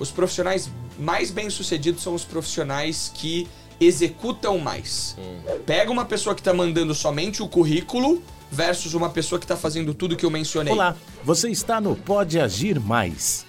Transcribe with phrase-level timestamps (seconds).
[0.00, 0.68] Os profissionais
[0.98, 3.46] mais bem-sucedidos são os profissionais que
[3.80, 5.16] executam mais.
[5.16, 5.60] Hum.
[5.64, 8.20] Pega uma pessoa que está mandando somente o currículo
[8.50, 10.72] versus uma pessoa que está fazendo tudo que eu mencionei.
[10.72, 13.46] Olá, você está no Pode Agir Mais,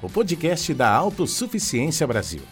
[0.00, 2.42] o podcast da Autossuficiência Brasil.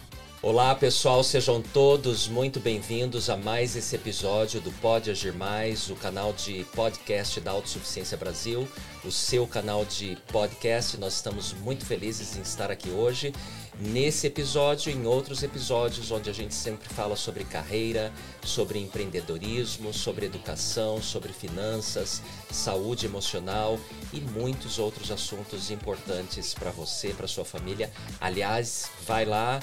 [0.41, 5.97] Olá pessoal, sejam todos muito bem-vindos a mais esse episódio do Pode Agir Mais, o
[5.97, 8.65] canal de podcast da Autossuficiência Brasil,
[9.03, 10.95] o seu canal de podcast.
[10.95, 13.33] Nós estamos muito felizes em estar aqui hoje,
[13.77, 18.09] nesse episódio e em outros episódios onde a gente sempre fala sobre carreira,
[18.41, 23.77] sobre empreendedorismo, sobre educação, sobre finanças, saúde emocional
[24.13, 27.91] e muitos outros assuntos importantes para você, para sua família.
[28.21, 29.59] Aliás, vai lá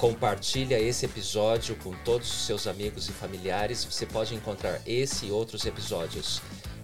[0.00, 3.84] Compartilha esse episódio com todos os seus amigos e familiares.
[3.84, 6.40] Você pode encontrar esse e outros episódios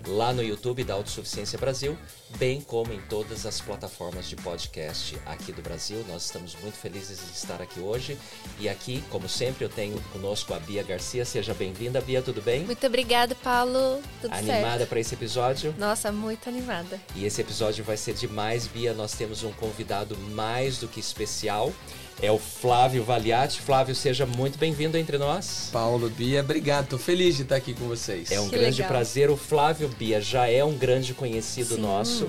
[0.07, 1.97] lá no YouTube da Autossuficiência Brasil,
[2.37, 6.05] bem como em todas as plataformas de podcast aqui do Brasil.
[6.07, 8.19] Nós estamos muito felizes de estar aqui hoje.
[8.61, 11.25] E aqui, como sempre, eu tenho conosco a Bia Garcia.
[11.25, 12.65] Seja bem-vinda, Bia, tudo bem?
[12.65, 14.03] Muito obrigada, Paulo.
[14.21, 15.75] Tudo animada para esse episódio?
[15.79, 17.01] Nossa, muito animada.
[17.15, 18.93] E esse episódio vai ser demais, Bia.
[18.93, 21.73] Nós temos um convidado mais do que especial
[22.23, 23.61] é o Flávio Valiati.
[23.61, 25.69] Flávio, seja muito bem-vindo entre nós.
[25.73, 26.89] Paulo, Bia, obrigado.
[26.89, 28.31] Tô feliz de estar aqui com vocês.
[28.31, 28.89] É um que grande legal.
[28.89, 29.31] prazer.
[29.31, 31.81] O Flávio Bia já é um grande conhecido Sim.
[31.81, 32.29] nosso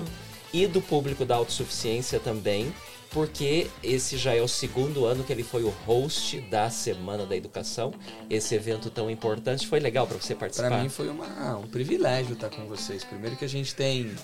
[0.52, 2.72] e do público da autossuficiência também,
[3.10, 7.36] porque esse já é o segundo ano que ele foi o host da Semana da
[7.36, 7.92] Educação.
[8.28, 9.66] Esse evento tão importante.
[9.66, 10.68] Foi legal para você participar?
[10.68, 13.04] Para mim foi uma, um privilégio estar com vocês.
[13.04, 14.14] Primeiro que a gente tem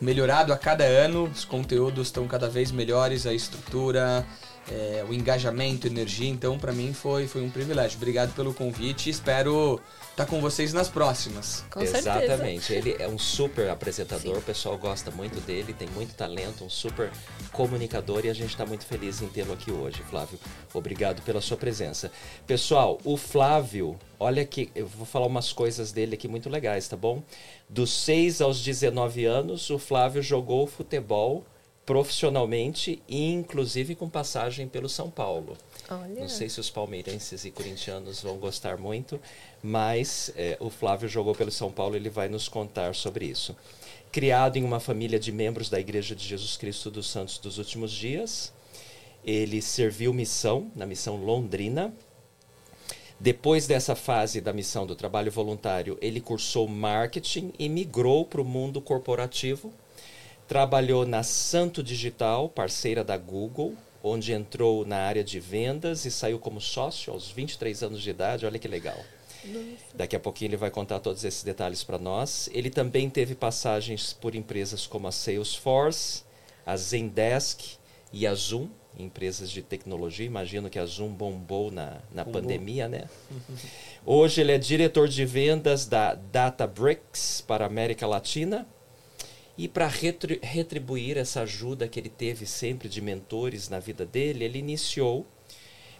[0.00, 4.24] melhorado a cada ano, os conteúdos estão cada vez melhores, a estrutura,
[4.70, 6.28] é, o engajamento, energia.
[6.28, 7.96] Então, para mim foi, foi um privilégio.
[7.96, 9.08] Obrigado pelo convite.
[9.08, 11.64] Espero estar tá com vocês nas próximas.
[11.70, 12.64] Com Exatamente.
[12.64, 12.88] Certeza.
[12.88, 14.34] Ele é um super apresentador.
[14.34, 14.40] Sim.
[14.40, 17.10] O pessoal gosta muito dele, tem muito talento, um super
[17.52, 20.38] comunicador e a gente está muito feliz em tê-lo aqui hoje, Flávio.
[20.74, 22.10] Obrigado pela sua presença.
[22.46, 26.96] Pessoal, o Flávio, olha aqui, eu vou falar umas coisas dele aqui muito legais, tá
[26.96, 27.22] bom?
[27.68, 31.44] Dos 6 aos 19 anos, o Flávio jogou futebol
[31.88, 35.56] profissionalmente e inclusive com passagem pelo São Paulo.
[35.88, 36.20] Olha.
[36.20, 39.18] Não sei se os palmeirenses e corintianos vão gostar muito,
[39.62, 43.56] mas é, o Flávio jogou pelo São Paulo, ele vai nos contar sobre isso.
[44.12, 47.90] Criado em uma família de membros da Igreja de Jesus Cristo dos Santos dos Últimos
[47.90, 48.52] Dias,
[49.24, 51.94] ele serviu missão na missão Londrina.
[53.18, 58.44] Depois dessa fase da missão do trabalho voluntário, ele cursou marketing e migrou para o
[58.44, 59.72] mundo corporativo
[60.48, 66.38] Trabalhou na Santo Digital, parceira da Google, onde entrou na área de vendas e saiu
[66.38, 68.46] como sócio aos 23 anos de idade.
[68.46, 68.96] Olha que legal.
[69.44, 69.94] Nossa.
[69.94, 72.48] Daqui a pouquinho ele vai contar todos esses detalhes para nós.
[72.50, 76.22] Ele também teve passagens por empresas como a Salesforce,
[76.64, 77.76] a Zendesk
[78.10, 80.24] e a Zoom, empresas de tecnologia.
[80.24, 82.40] Imagino que a Zoom bombou na, na bombou.
[82.40, 83.04] pandemia, né?
[84.02, 88.66] Hoje ele é diretor de vendas da Databricks para a América Latina
[89.58, 94.60] e para retribuir essa ajuda que ele teve sempre de mentores na vida dele, ele
[94.60, 95.26] iniciou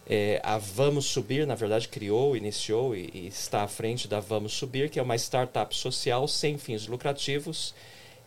[0.06, 4.52] é, a Vamos Subir, na verdade criou, iniciou e, e, está à frente da Vamos
[4.52, 7.74] Subir, que é uma startup social sem fins lucrativos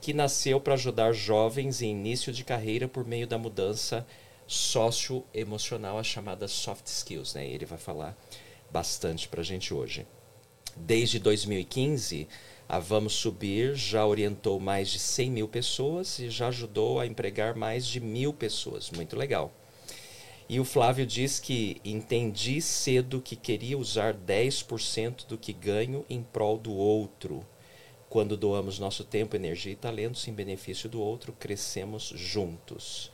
[0.01, 4.05] que nasceu para ajudar jovens em início de carreira por meio da mudança
[4.45, 7.35] socioemocional, a chamada soft skills.
[7.35, 7.47] Né?
[7.47, 8.17] Ele vai falar
[8.69, 10.05] bastante para a gente hoje.
[10.75, 12.27] Desde 2015,
[12.71, 17.53] a Vamos Subir já orientou mais de 100 mil pessoas e já ajudou a empregar
[17.53, 18.89] mais de mil pessoas.
[18.91, 19.51] Muito legal.
[20.47, 26.23] E o Flávio diz que entendi cedo que queria usar 10% do que ganho em
[26.23, 27.45] prol do outro.
[28.07, 33.11] Quando doamos nosso tempo, energia e talentos em benefício do outro, crescemos juntos.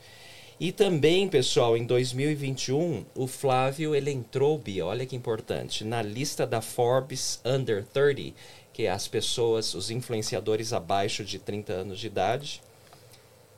[0.60, 6.44] E também, pessoal, em 2021, o Flávio ele entrou, Bia, olha que importante, na lista
[6.44, 8.34] da Forbes Under 30,
[8.78, 12.62] que as pessoas, os influenciadores abaixo de 30 anos de idade,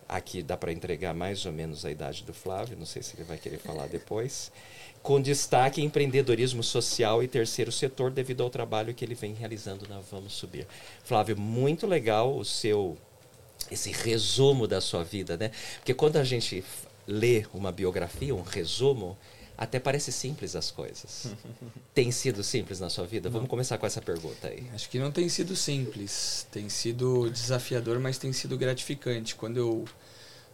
[0.09, 3.25] aqui dá para entregar mais ou menos a idade do Flávio, não sei se ele
[3.25, 4.51] vai querer falar depois,
[5.03, 9.87] com destaque em empreendedorismo social e terceiro setor devido ao trabalho que ele vem realizando
[9.87, 10.67] na Vamos Subir.
[11.05, 12.97] Flávio, muito legal o seu
[13.71, 15.51] esse resumo da sua vida, né?
[15.77, 16.65] Porque quando a gente
[17.07, 19.19] lê uma biografia, um resumo,
[19.61, 21.35] até parece simples as coisas.
[21.93, 23.29] tem sido simples na sua vida?
[23.29, 23.35] Não.
[23.35, 24.67] Vamos começar com essa pergunta aí.
[24.73, 26.47] Acho que não tem sido simples.
[26.51, 29.35] Tem sido desafiador, mas tem sido gratificante.
[29.35, 29.85] Quando eu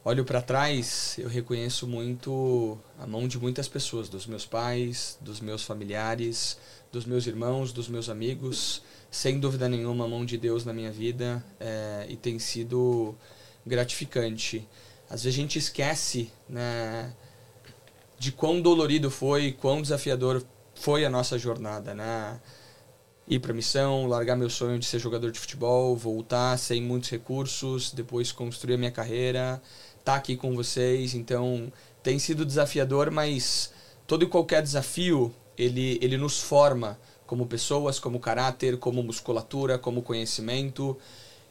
[0.04, 5.38] olho para trás, eu reconheço muito a mão de muitas pessoas, dos meus pais, dos
[5.38, 6.58] meus familiares,
[6.90, 8.82] dos meus irmãos, dos meus amigos.
[9.08, 13.14] Sem dúvida nenhuma, a mão de Deus na minha vida é, e tem sido
[13.64, 14.66] gratificante.
[15.08, 17.14] Às vezes a gente esquece, né?
[18.18, 20.42] De quão dolorido foi, quão desafiador
[20.74, 22.40] foi a nossa jornada, né?
[23.28, 27.90] Ir para missão, largar meu sonho de ser jogador de futebol, voltar sem muitos recursos,
[27.90, 29.60] depois construir a minha carreira,
[29.98, 31.14] estar tá aqui com vocês.
[31.14, 31.72] Então,
[32.02, 33.72] tem sido desafiador, mas
[34.06, 40.02] todo e qualquer desafio, ele, ele nos forma como pessoas, como caráter, como musculatura, como
[40.02, 40.96] conhecimento.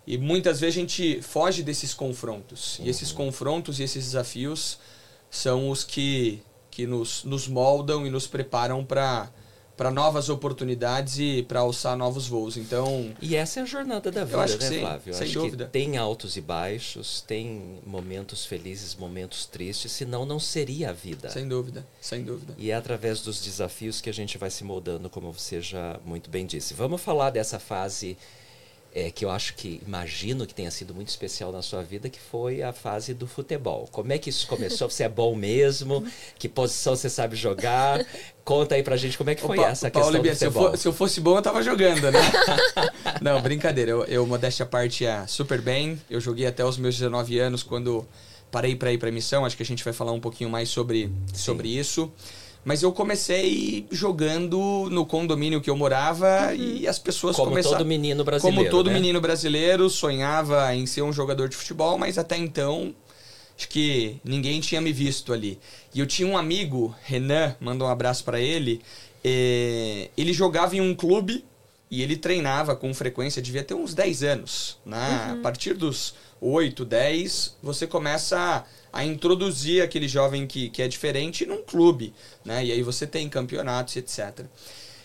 [0.08, 2.80] E muitas vezes a gente foge desses confrontos.
[2.80, 2.86] Uhum.
[2.86, 4.80] E esses confrontos e esses desafios
[5.30, 6.42] são os que,
[6.76, 9.30] que nos, nos moldam e nos preparam para
[9.78, 12.56] para novas oportunidades e para alçar novos voos.
[12.56, 15.12] Então, e essa é a jornada da vida, né, sim, Flávio?
[15.12, 15.66] Eu sem acho dúvida.
[15.66, 21.30] que tem altos e baixos, tem momentos felizes, momentos tristes, senão não seria a vida.
[21.30, 22.54] Sem dúvida, sem dúvida.
[22.58, 26.30] E é através dos desafios que a gente vai se moldando, como você já muito
[26.30, 26.74] bem disse.
[26.74, 28.18] Vamos falar dessa fase
[28.96, 32.18] é, que eu acho que imagino que tenha sido muito especial na sua vida, que
[32.18, 33.90] foi a fase do futebol.
[33.92, 34.90] Como é que isso começou?
[34.90, 36.08] Você é bom mesmo?
[36.40, 38.06] Que posição você sabe jogar?
[38.46, 40.46] Conta aí pra gente como é que foi pa essa Paulo questão Bia, do se
[40.46, 40.72] eu, futebol.
[40.72, 42.20] for, se eu fosse bom, eu tava jogando, né?
[43.22, 43.92] Não, brincadeira.
[43.92, 46.00] Eu, eu, modéstia à parte, ia super bem.
[46.10, 48.08] Eu joguei até os meus 19 anos, quando
[48.50, 49.44] parei para ir pra missão.
[49.44, 52.10] Acho que a gente vai falar um pouquinho mais sobre, sobre isso.
[52.66, 56.56] Mas eu comecei jogando no condomínio que eu morava uhum.
[56.56, 57.78] e as pessoas como começaram.
[57.78, 58.58] Como todo menino brasileiro.
[58.58, 58.94] Como todo né?
[58.96, 62.94] menino brasileiro, sonhava em ser um jogador de futebol, mas até então
[63.56, 65.60] acho que ninguém tinha me visto ali.
[65.94, 68.82] E eu tinha um amigo, Renan, manda um abraço para ele.
[69.24, 71.46] Eh, ele jogava em um clube
[71.90, 74.80] e ele treinava com frequência, devia ter uns 10 anos.
[74.84, 75.28] Né?
[75.30, 75.40] Uhum.
[75.40, 78.66] A partir dos 8, 10, você começa
[78.96, 82.14] a, introduzir aquele jovem que, que é diferente num clube.
[82.44, 82.66] Né?
[82.66, 84.46] E aí você tem campeonatos, etc.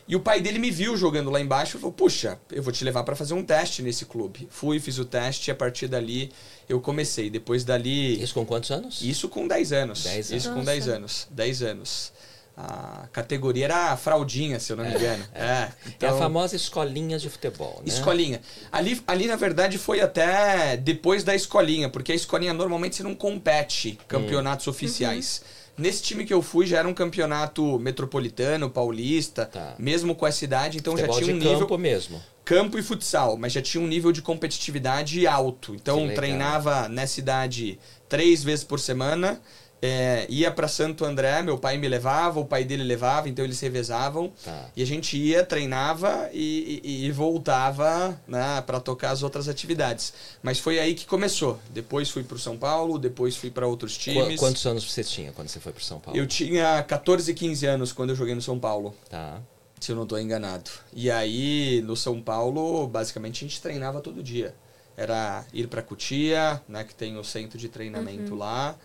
[0.06, 2.84] E o pai dele me viu jogando lá embaixo e falou: Puxa, eu vou te
[2.84, 4.48] levar para fazer um teste nesse clube.
[4.50, 6.32] Fui, fiz o teste e a partir dali
[6.69, 7.31] eu comecei.
[7.31, 8.20] Depois dali.
[8.20, 9.02] Isso com quantos anos?
[9.02, 10.02] Isso com 10 anos.
[10.02, 10.44] 10 anos.
[10.44, 11.28] Isso com 10 anos.
[11.31, 12.12] 10 anos.
[12.62, 15.24] A categoria era fraldinha, se eu não me engano.
[15.34, 17.84] É, é, então, é a famosa escolinha de futebol, né?
[17.86, 18.40] Escolinha.
[18.70, 23.14] Ali, ali, na verdade, foi até depois da escolinha, porque a escolinha normalmente você não
[23.14, 24.70] compete campeonatos hum.
[24.70, 25.42] oficiais.
[25.42, 25.60] Uhum.
[25.84, 29.74] Nesse time que eu fui já era um campeonato metropolitano, paulista, tá.
[29.78, 32.22] mesmo com essa idade, então futebol já tinha um nível campo mesmo.
[32.44, 35.74] Campo e futsal, mas já tinha um nível de competitividade alto.
[35.74, 37.78] Então treinava nessa idade
[38.08, 39.40] três vezes por semana.
[39.82, 43.58] É, ia para Santo André, meu pai me levava, o pai dele levava, então eles
[43.60, 44.30] revezavam.
[44.44, 44.68] Tá.
[44.76, 50.12] E a gente ia, treinava e, e, e voltava né, para tocar as outras atividades.
[50.42, 51.58] Mas foi aí que começou.
[51.70, 54.34] Depois fui para São Paulo, depois fui para outros times.
[54.34, 56.18] Qu quantos anos você tinha quando você foi para São Paulo?
[56.18, 58.94] Eu tinha 14, 15 anos quando eu joguei no São Paulo.
[59.08, 59.40] Tá.
[59.80, 60.70] Se eu não estou enganado.
[60.92, 64.54] E aí, no São Paulo, basicamente a gente treinava todo dia.
[64.94, 68.38] Era ir para Cutia, né, que tem o centro de treinamento Uhum.
[68.38, 68.76] lá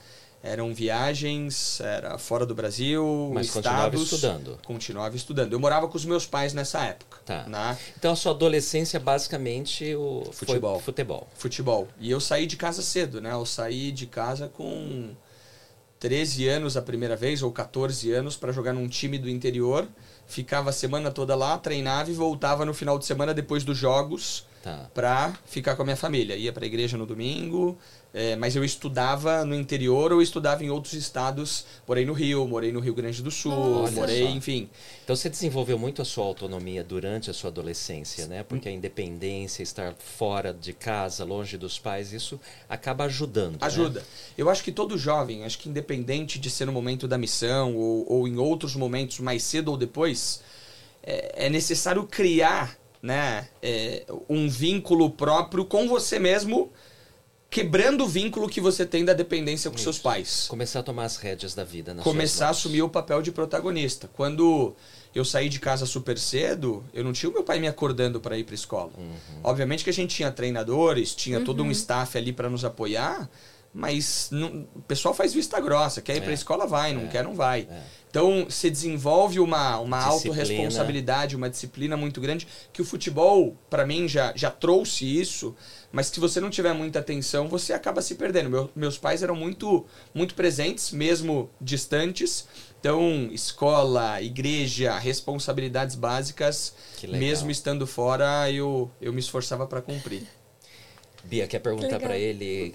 [0.45, 4.59] eram viagens, era fora do Brasil, Mas estados, continuava estudando.
[4.65, 5.53] Continuava estudando.
[5.53, 7.17] Eu morava com os meus pais nessa época.
[7.25, 7.43] Tá.
[7.47, 7.77] Né?
[7.97, 10.79] Então a sua adolescência basicamente o Futebol.
[10.79, 11.27] futebol.
[11.35, 11.87] Futebol.
[11.99, 13.31] E eu saí de casa cedo, né?
[13.31, 15.09] Eu saí de casa com
[15.99, 19.87] 13 anos a primeira vez ou 14 anos para jogar num time do interior.
[20.27, 24.45] Ficava a semana toda lá, treinava e voltava no final de semana depois dos jogos
[24.63, 24.89] Tá.
[24.95, 26.35] para ficar com a minha família.
[26.35, 27.77] Ia para a igreja no domingo,
[28.17, 31.65] é, mas eu estudava no interior ou estudava em outros estados.
[31.85, 34.29] Morei no Rio, morei no Rio Grande do Sul, Olha morei, só.
[34.29, 34.69] enfim.
[35.03, 38.41] Então você desenvolveu muito a sua autonomia durante a sua adolescência, né?
[38.41, 43.55] Porque a independência, estar fora de casa, longe dos pais, isso acaba ajudando.
[43.55, 43.59] né?
[43.59, 44.01] Ajuda.
[44.37, 48.05] Eu acho que todo jovem, acho que independente de ser no momento da missão ou,
[48.09, 50.41] ou em outros momentos, mais cedo ou depois,
[51.03, 56.71] é, é necessário criar né, é, um vínculo próprio com você mesmo,
[57.49, 59.83] quebrando o vínculo que você tem da dependência com Isso.
[59.85, 60.45] seus pais.
[60.49, 64.09] Começar a tomar as rédeas da vida nas Começar a assumir o papel de protagonista.
[64.13, 64.75] Quando
[65.13, 68.37] eu saí de casa super cedo, eu não tinha o meu pai me acordando para
[68.37, 68.91] ir para escola.
[68.97, 69.13] Uhum.
[69.43, 71.67] Obviamente que a gente tinha treinadores, tinha todo Uhum.
[71.67, 73.29] um staff ali para nos apoiar,
[73.77, 76.01] mas não- o pessoal faz vista grossa.
[76.01, 76.31] Quer ir para É.
[76.31, 76.93] a escola, vai.
[76.93, 77.07] Não É.
[77.07, 77.67] quer, não vai.
[77.69, 77.81] É.
[78.09, 80.37] Então, você desenvolve uma, uma Disciplina.
[80.37, 85.53] autorresponsabilidade, uma disciplina muito grande, que o futebol, para mim, já, já trouxe isso,
[85.91, 88.49] mas se você não tiver muita atenção, você acaba se perdendo.
[88.49, 92.47] Meu- meus pais eram muito, muito presentes, mesmo distantes.
[92.79, 96.73] Então, escola, igreja, responsabilidades básicas,
[97.05, 100.23] mesmo estando fora, eu, eu me esforçava para cumprir.
[101.25, 102.73] Bia, quer perguntar para ele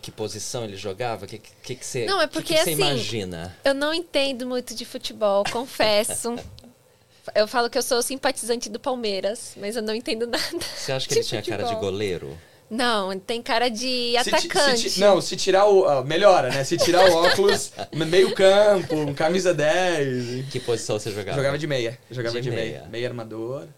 [0.00, 1.24] que posição ele jogava?
[1.24, 3.56] O que, que, que você, Não, é que porque, que você assim, imagina?
[3.64, 6.34] Eu não entendo muito de futebol, confesso.
[7.34, 10.42] Eu falo que eu sou simpatizante do Palmeiras, mas eu não entendo nada.
[10.74, 11.90] Você acha que ele tinha cara de futebol.
[11.92, 12.36] goleiro?
[12.68, 14.80] Não, tem cara de Se ti- atacante.
[14.80, 15.84] se ti- não, se tirar o.
[15.86, 16.64] ah, melhora, né?
[16.64, 20.46] Se tirar o óculos, meio campo, camisa 10.
[20.50, 21.36] Que posição você jogava?
[21.36, 21.98] Jogava de meia.
[22.10, 22.64] Jogava De de, meia.
[22.78, 22.88] meia.
[22.90, 23.68] Meia armador.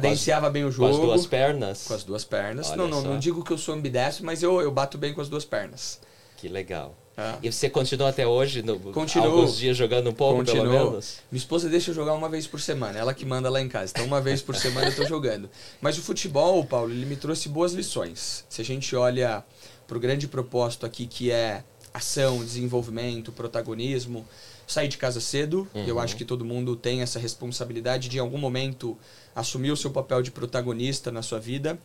[0.00, 0.90] Cadenciava bem o Com jogo.
[0.90, 1.84] as duas pernas?
[1.86, 2.68] Com as duas pernas.
[2.68, 3.08] Olha não, não, só.
[3.08, 6.00] não digo que eu sou ambidestro, mas eu, eu bato bem com as duas pernas.
[6.36, 6.96] Que legal.
[7.16, 7.38] Ah.
[7.42, 8.62] E você continua até hoje?
[8.62, 9.28] No, Continuo.
[9.28, 10.90] Alguns dias jogando um pouco, pelo Continuo.
[10.90, 11.18] menos?
[11.30, 13.92] Minha esposa deixa eu jogar uma vez por semana, ela que manda lá em casa.
[13.94, 15.48] Então, uma vez por semana eu tô jogando.
[15.80, 18.44] Mas o futebol, Paulo, ele me trouxe boas lições.
[18.48, 19.44] Se a gente olha
[19.86, 24.26] pro grande propósito aqui, que é ação, desenvolvimento, protagonismo,
[24.66, 25.68] sair de casa cedo.
[25.72, 25.84] Uhum.
[25.86, 28.98] Eu acho que todo mundo tem essa responsabilidade de, em algum momento,
[29.34, 31.78] assumir o seu papel de protagonista na sua vida.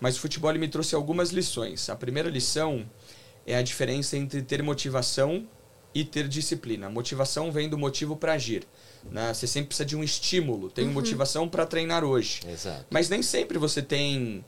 [0.00, 1.88] Mas o futebol me trouxe algumas lições.
[1.88, 2.84] A primeira lição
[3.46, 5.46] é a diferença entre ter motivação
[5.94, 6.86] e ter disciplina.
[6.86, 8.66] A motivação vem do motivo para agir.
[9.10, 9.32] Né?
[9.32, 10.68] Você sempre precisa de um estímulo.
[10.68, 12.40] Tenho motivação para treinar hoje.
[12.48, 12.86] Exato.
[12.90, 14.44] Mas nem sempre você tem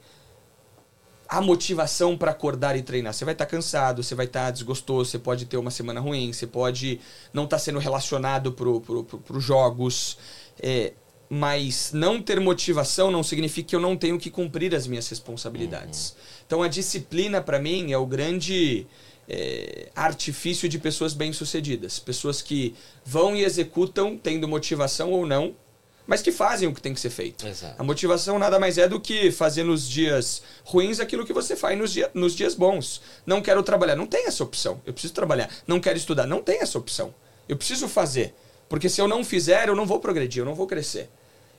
[1.28, 3.12] a motivação para acordar e treinar.
[3.12, 6.46] Você vai estar cansado, você vai estar desgostoso, você pode ter uma semana ruim, você
[6.46, 7.00] pode
[7.32, 10.18] não estar sendo relacionado para pro, pro, pros jogos.
[10.60, 10.92] É,
[11.28, 16.16] mas não ter motivação não significa que eu não tenho que cumprir as minhas responsabilidades.
[16.46, 18.86] Então a disciplina para mim é o grande
[19.28, 21.98] é, artifício de pessoas bem-sucedidas.
[21.98, 25.54] Pessoas que vão e executam tendo motivação ou não,
[26.06, 27.44] mas que fazem o que tem que ser feito.
[27.46, 27.74] Exato.
[27.76, 31.76] A motivação nada mais é do que fazer nos dias ruins aquilo que você faz
[31.76, 33.02] nos, dia, nos dias bons.
[33.26, 34.80] Não quero trabalhar, não tem essa opção.
[34.86, 35.50] Eu preciso trabalhar.
[35.66, 37.12] Não quero estudar, não tem essa opção.
[37.48, 38.34] Eu preciso fazer.
[38.68, 41.08] Porque se eu não fizer, eu não vou progredir, eu não vou crescer.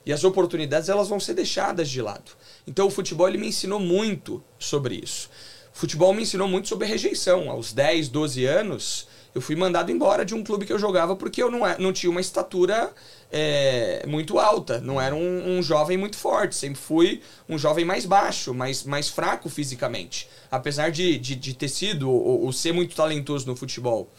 [0.08, 2.32] E as oportunidades elas vão ser deixadas de lado.
[2.66, 5.30] Então o futebol ele me ensinou muito sobre isso.
[5.76, 7.52] O futebol me ensinou muito sobre rejeição.
[7.52, 11.44] Aos 10, 12 anos, eu fui mandado embora de um clube que eu jogava porque
[11.44, 12.94] eu não, é- não tinha uma estatura
[13.30, 14.80] é, muito alta.
[14.80, 16.56] Não era um, um jovem muito forte.
[16.56, 20.30] Sempre fui um jovem mais baixo, mais, mais fraco fisicamente.
[20.50, 24.10] Apesar de, de, de ter sido ou, ou ser muito talentoso no futebol.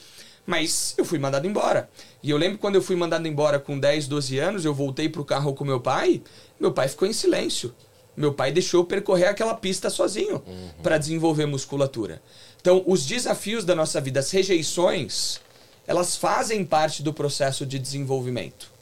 [0.49, 1.91] Mas eu fui mandado embora.
[2.23, 5.23] E eu lembro quando eu fui mandado embora com 10, 12 anos, eu voltei pro
[5.23, 6.23] carro com meu pai,
[6.59, 7.75] meu pai ficou em silêncio.
[8.17, 10.43] Meu pai deixou eu percorrer aquela pista sozinho
[10.83, 12.23] para desenvolver musculatura.
[12.59, 15.39] Então, os desafios da nossa vida, as rejeições,
[15.87, 18.73] elas fazem parte do processo de desenvolvimento.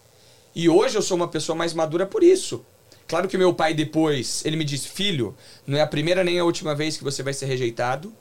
[0.55, 2.65] E hoje eu sou uma pessoa mais madura por isso.
[3.09, 6.45] Claro que meu pai depois, ele me disse, filho, não é a primeira nem a
[6.45, 8.15] última vez que você vai ser rejeitado,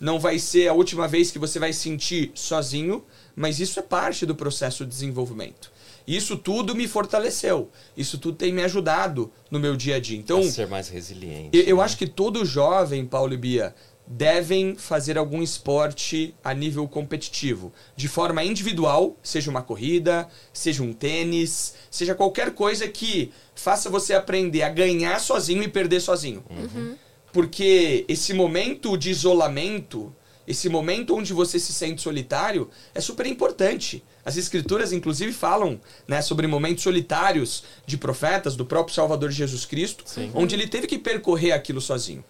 [0.00, 4.26] não vai ser a última vez que você vai sentir sozinho, mas isso é parte
[4.26, 5.72] do processo de desenvolvimento.
[6.06, 7.70] Isso tudo me fortaleceu.
[7.96, 10.18] Isso tudo tem me ajudado no meu dia a dia.
[10.18, 11.56] Então, Pra ser mais resiliente.
[11.56, 11.82] eu, eu né?
[11.82, 13.74] acho que todo jovem, Paulo e Bia,
[14.06, 17.72] devem fazer algum esporte a nível competitivo.
[17.96, 24.12] De forma individual, seja uma corrida, seja um tênis, seja qualquer coisa que faça você
[24.12, 26.44] aprender a ganhar sozinho e perder sozinho.
[27.34, 30.14] Porque esse momento de isolamento,
[30.46, 34.04] esse momento onde você se sente solitário, é super importante.
[34.24, 40.04] As escrituras, inclusive, falam né, sobre momentos solitários de profetas, do próprio Salvador Jesus Cristo,
[40.32, 42.24] onde ele teve que percorrer aquilo sozinho.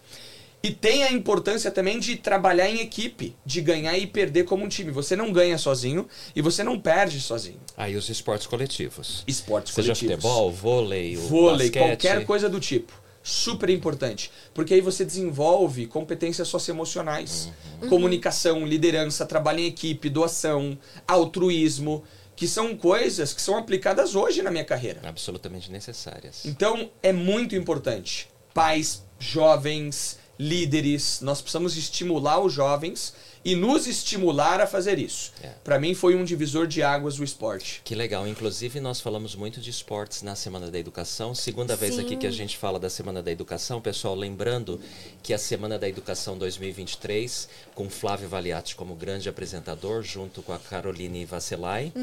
[0.63, 4.67] E tem a importância também de trabalhar em equipe, de ganhar e perder como um
[4.67, 4.89] time.
[4.89, 7.59] Você não ganha sozinho e você não perde sozinho.
[7.77, 9.23] Aí os esportes coletivos.
[9.27, 10.15] Esportes Seja coletivos.
[10.15, 11.79] futebol, vôlei, vôlei, basquete.
[11.79, 13.04] qualquer coisa do tipo.
[13.27, 14.31] Super importante.
[14.53, 17.49] Porque aí você desenvolve competências socioemocionais.
[17.89, 20.77] Comunicação, liderança, trabalho em equipe, doação,
[21.07, 22.03] altruísmo.
[22.35, 25.01] Que são coisas que são aplicadas hoje na minha carreira.
[25.03, 26.45] Absolutamente necessárias.
[26.45, 28.29] Então é muito importante.
[28.53, 33.15] Pais, jovens, líderes, nós precisamos estimular os jovens
[33.45, 35.31] e nos estimular a fazer isso.
[35.43, 35.49] É.
[35.63, 37.79] Para mim foi um divisor de águas o esporte.
[37.83, 38.27] Que legal.
[38.27, 41.35] Inclusive, nós falamos muito de esportes na Semana da Educação.
[41.35, 42.17] Segunda vez aqui Sim.
[42.17, 43.79] que a gente fala da Semana da Educação.
[43.79, 44.81] Pessoal, lembrando
[45.21, 50.57] que a Semana da Educação 2023, com Flávio Valiati como grande apresentador, junto com a
[50.57, 51.93] Caroline Vasselay.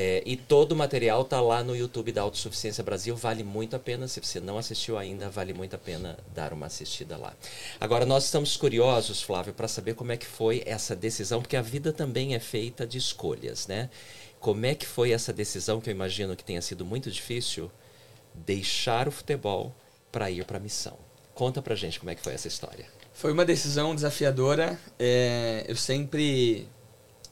[0.00, 3.16] É, e todo o material tá lá no YouTube da Autossuficiência Brasil.
[3.16, 4.06] Vale muito a pena.
[4.06, 7.34] Se você não assistiu ainda, vale muito a pena dar uma assistida lá.
[7.80, 11.62] Agora, nós estamos curiosos, Flávio, para saber como é que foi essa decisão, porque a
[11.62, 13.90] vida também é feita de escolhas, né?
[14.38, 17.68] Como é que foi essa decisão, que eu imagino que tenha sido muito difícil,
[18.32, 19.74] deixar o futebol
[20.12, 20.96] para ir para a missão?
[21.34, 22.86] Conta pra gente como é que foi essa história.
[23.12, 24.78] Foi uma decisão desafiadora.
[24.96, 26.68] É, eu sempre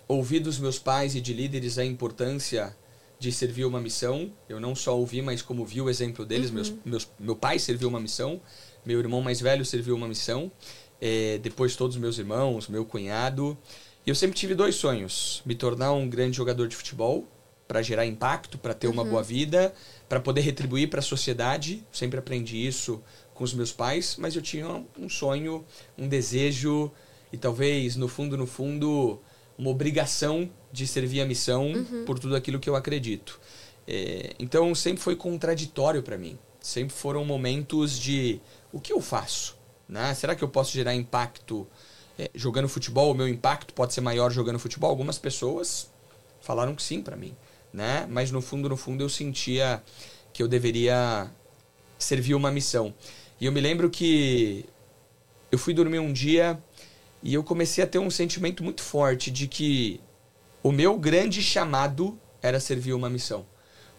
[0.09, 2.77] ouvi dos meus pais e de líderes a importância
[3.19, 4.33] de servir uma missão.
[4.49, 6.51] Eu não só ouvi, mas como vi o exemplo deles.
[6.51, 8.41] Meus, meus, meu pai serviu uma missão,
[8.85, 10.51] meu irmão mais velho serviu uma missão,
[11.01, 13.57] é, depois todos os meus irmãos, meu cunhado.
[14.07, 17.27] E eu sempre tive dois sonhos: me tornar um grande jogador de futebol
[17.67, 19.75] para gerar impacto, para ter uma boa vida,
[20.09, 21.85] para poder retribuir para a sociedade.
[21.91, 23.03] Sempre aprendi isso
[23.35, 25.65] com os meus pais, mas eu tinha um sonho,
[25.99, 26.93] um desejo
[27.33, 29.21] e talvez no fundo, no fundo,
[29.59, 31.73] uma obrigação de servir a missão
[32.05, 33.41] por tudo aquilo que eu acredito.
[33.89, 36.39] É, então sempre foi contraditório para mim.
[36.61, 38.41] Sempre foram momentos de
[38.73, 39.57] o que eu faço?
[39.89, 40.13] Né?
[40.15, 41.67] Será que eu posso gerar impacto
[42.19, 43.13] é, jogando futebol?
[43.13, 44.91] O meu impacto pode ser maior jogando futebol?
[44.91, 45.89] Algumas pessoas
[46.41, 47.35] falaram que sim para mim,
[47.73, 48.07] né?
[48.11, 49.83] Mas no fundo, no fundo eu sentia
[50.33, 51.31] que eu deveria
[51.99, 52.93] servir uma missão.
[53.41, 54.65] E eu me lembro que
[55.51, 56.59] eu fui dormir um dia
[57.23, 60.01] e eu comecei a ter um sentimento muito forte de que
[60.63, 63.47] o meu grande chamado era servir uma missão.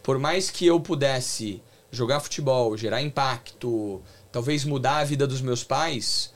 [0.03, 5.63] Por mais que eu pudesse jogar futebol, gerar impacto, talvez mudar a vida dos meus
[5.63, 6.33] pais,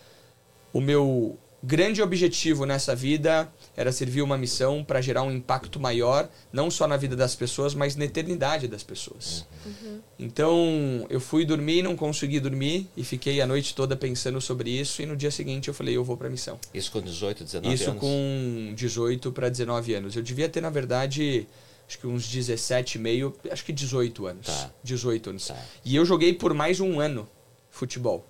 [0.74, 6.30] o meu grande objetivo nessa vida era servir uma missão para gerar um impacto maior,
[6.52, 9.46] não só na vida das pessoas, mas na eternidade das pessoas.
[9.66, 10.00] Uhum.
[10.20, 15.02] Então, eu fui dormir, não consegui dormir e fiquei a noite toda pensando sobre isso
[15.02, 16.60] e no dia seguinte eu falei, eu vou para a missão.
[16.74, 17.96] Isso com 18, 19 isso anos?
[17.96, 20.16] Isso com 18 para 19 anos.
[20.16, 21.48] Eu devia ter, na verdade,
[21.88, 24.48] acho que uns 17 meio, acho que 18 anos.
[24.48, 24.72] Tá.
[24.84, 25.48] 18 anos.
[25.48, 25.58] Tá.
[25.84, 27.28] E eu joguei por mais um ano
[27.70, 28.26] futebol.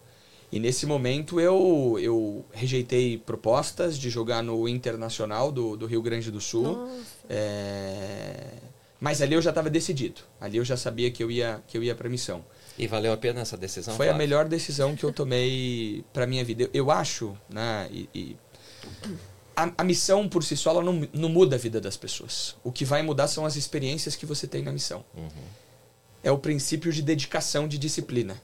[0.52, 6.30] E nesse momento eu, eu rejeitei propostas de jogar no Internacional do, do Rio Grande
[6.30, 6.90] do Sul.
[7.30, 8.50] É...
[9.00, 10.22] Mas ali eu já estava decidido.
[10.42, 12.44] Ali eu já sabia que eu ia, que eu ia para missão.
[12.78, 13.96] E valeu a pena essa decisão?
[13.96, 14.16] Foi Flávio?
[14.16, 16.64] a melhor decisão que eu tomei para minha vida.
[16.64, 17.88] Eu, eu acho, né?
[17.90, 18.38] E, e
[19.56, 22.58] a, a, missão por si só ela não, não muda a vida das pessoas.
[22.62, 25.06] O que vai mudar são as experiências que você tem na missão.
[25.16, 25.30] Uhum.
[26.24, 28.40] É o princípio de dedicação, de disciplina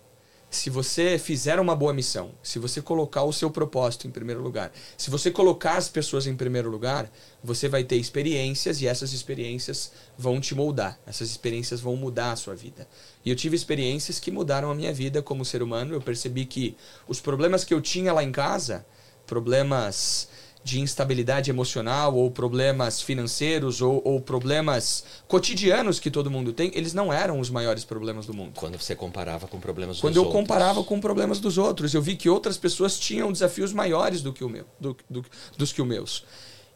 [0.50, 4.72] se você fizer uma boa missão, se você colocar o seu propósito em primeiro lugar,
[4.98, 7.12] se você colocar as pessoas em primeiro lugar,
[7.44, 10.98] você vai ter experiências e essas experiências vão te moldar.
[11.06, 12.88] Essas experiências vão mudar a sua vida.
[13.25, 15.94] E eu tive experiências que mudaram a minha vida como ser humano.
[15.94, 16.77] Eu percebi que
[17.08, 18.86] os problemas que eu tinha lá em casa,
[19.25, 20.30] problemas
[20.67, 26.93] de instabilidade emocional ou problemas financeiros ou, ou, problemas cotidianos que todo mundo tem, eles
[26.93, 28.51] não eram os maiores problemas do mundo.
[28.55, 30.41] Quando você comparava com problemas Quando dos eu outros.
[30.41, 34.43] comparava com problemas dos outros, eu vi que outras pessoas tinham desafios maiores do que
[34.43, 35.23] o meu, do, do,
[35.58, 36.25] dos que os meus.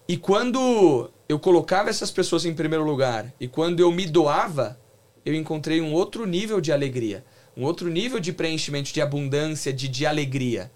[0.08, 4.80] E quando eu colocava essas pessoas em primeiro lugar e quando eu me doava,
[5.26, 7.26] eu encontrei um outro nível de alegria,
[7.58, 10.72] um outro nível de preenchimento, de abundância, de, de alegria.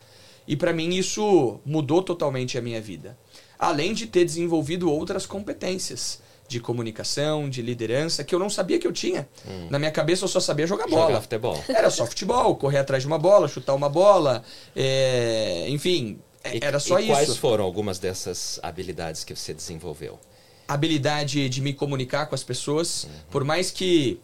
[0.48, 3.18] E para mim isso mudou totalmente a minha vida.
[3.58, 8.86] Além de ter desenvolvido outras competências de comunicação, de liderança, que eu não sabia que
[8.86, 9.28] eu tinha.
[9.48, 9.68] Hum.
[9.70, 11.08] Na minha cabeça eu só sabia jogar bola.
[11.08, 11.64] Jogar futebol.
[11.68, 14.44] Era só futebol, correr atrás de uma bola, chutar uma bola,
[14.76, 15.66] é...
[15.70, 16.20] enfim,
[16.54, 17.12] e, era só e isso.
[17.12, 20.20] Quais foram algumas dessas habilidades que você desenvolveu?
[20.68, 23.06] Habilidade de me comunicar com as pessoas.
[23.06, 23.10] Uhum.
[23.32, 24.20] Por mais que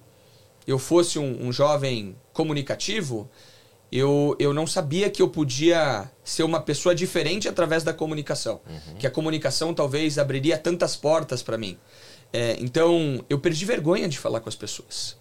[0.68, 3.30] eu fosse um, um jovem comunicativo,
[3.92, 8.62] eu, eu não sabia que eu podia ser uma pessoa diferente através da comunicação.
[8.66, 8.96] Uhum.
[8.96, 11.78] Que a comunicação talvez abriria tantas portas para mim.
[12.32, 15.18] É, então, eu perdi vergonha de falar com as pessoas.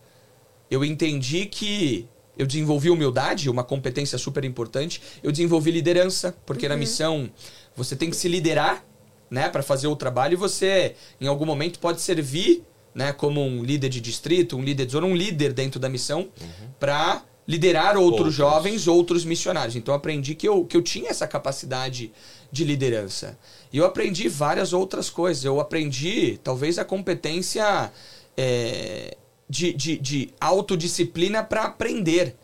[0.70, 5.02] Eu entendi que eu desenvolvi humildade, uma competência super importante.
[5.20, 6.70] Eu desenvolvi liderança, porque uhum.
[6.70, 7.28] na missão
[7.74, 8.84] você tem que se liderar
[9.28, 13.64] né, para fazer o trabalho e você, em algum momento, pode servir né, como um
[13.64, 16.68] líder de distrito, um líder de zona, um líder dentro da missão uhum.
[16.78, 19.74] para liderar outros, outros, jovens, outros missionários.
[19.74, 22.12] Então eu aprendi que eu, que eu tinha essa capacidade
[22.52, 23.36] de liderança.
[23.72, 25.44] E eu aprendi várias outras coisas.
[25.44, 27.90] Eu aprendi, talvez, a competência
[28.36, 29.16] é,
[29.48, 32.36] de, de, de autodisciplina para aprender.